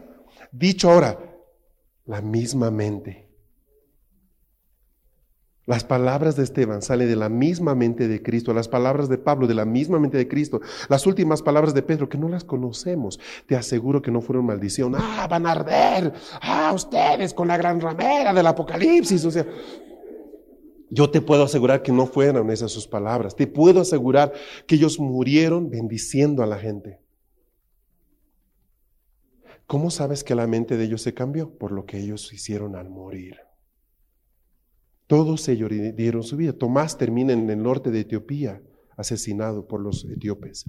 [0.51, 1.17] Dicho ahora,
[2.05, 3.30] la misma mente.
[5.67, 9.45] Las palabras de Esteban salen de la misma mente de Cristo, las palabras de Pablo
[9.45, 10.59] de la misma mente de Cristo,
[10.89, 14.95] las últimas palabras de Pedro que no las conocemos, te aseguro que no fueron maldición.
[14.97, 16.13] Ah, van a arder.
[16.41, 19.23] Ah, ustedes con la gran ramera del Apocalipsis.
[19.23, 19.45] O sea,
[20.89, 23.35] yo te puedo asegurar que no fueron esas sus palabras.
[23.35, 24.33] Te puedo asegurar
[24.65, 26.99] que ellos murieron bendiciendo a la gente.
[29.67, 31.57] ¿Cómo sabes que la mente de ellos se cambió?
[31.57, 33.50] Por lo que ellos hicieron al morir.
[35.11, 36.53] Todos ellos dieron su vida.
[36.53, 38.61] Tomás termina en el norte de Etiopía,
[38.95, 40.63] asesinado por los etíopes.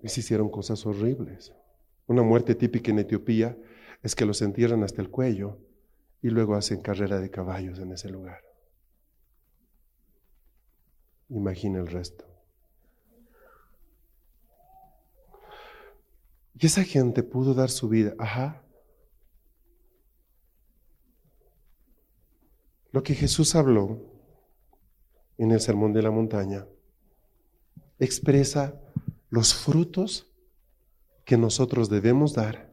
[0.00, 1.52] Y se hicieron cosas horribles.
[2.06, 3.54] Una muerte típica en Etiopía
[4.02, 5.58] es que los entierran hasta el cuello
[6.22, 8.40] y luego hacen carrera de caballos en ese lugar.
[11.28, 12.24] Imagina el resto.
[16.58, 18.14] Y esa gente pudo dar su vida.
[18.18, 18.62] Ajá.
[22.96, 24.00] Lo que Jesús habló
[25.36, 26.66] en el Sermón de la Montaña
[27.98, 28.80] expresa
[29.28, 30.34] los frutos
[31.26, 32.72] que nosotros debemos dar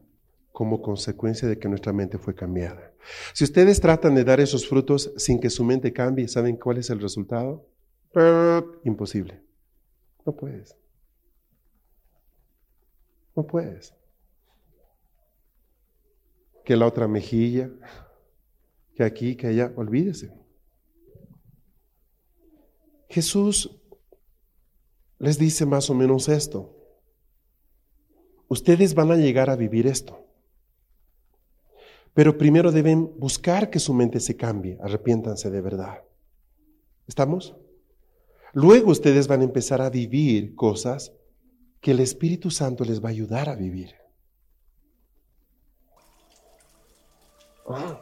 [0.54, 2.94] como consecuencia de que nuestra mente fue cambiada.
[3.34, 6.90] Si ustedes tratan de dar esos frutos sin que su mente cambie, ¿saben cuál es
[6.90, 7.68] el resultado?
[8.86, 9.44] Imposible.
[10.26, 10.78] No puedes.
[13.36, 13.94] No puedes.
[16.64, 17.70] Que la otra mejilla,
[18.96, 20.32] que aquí, que allá, olvídese.
[23.10, 23.80] Jesús
[25.20, 26.76] les dice más o menos esto.
[28.48, 30.20] Ustedes van a llegar a vivir esto.
[32.14, 36.04] Pero primero deben buscar que su mente se cambie, arrepiéntanse de verdad.
[37.08, 37.56] ¿Estamos?
[38.54, 41.12] Luego ustedes van a empezar a vivir cosas
[41.82, 43.96] que el Espíritu Santo les va a ayudar a vivir.
[47.68, 48.02] Ah.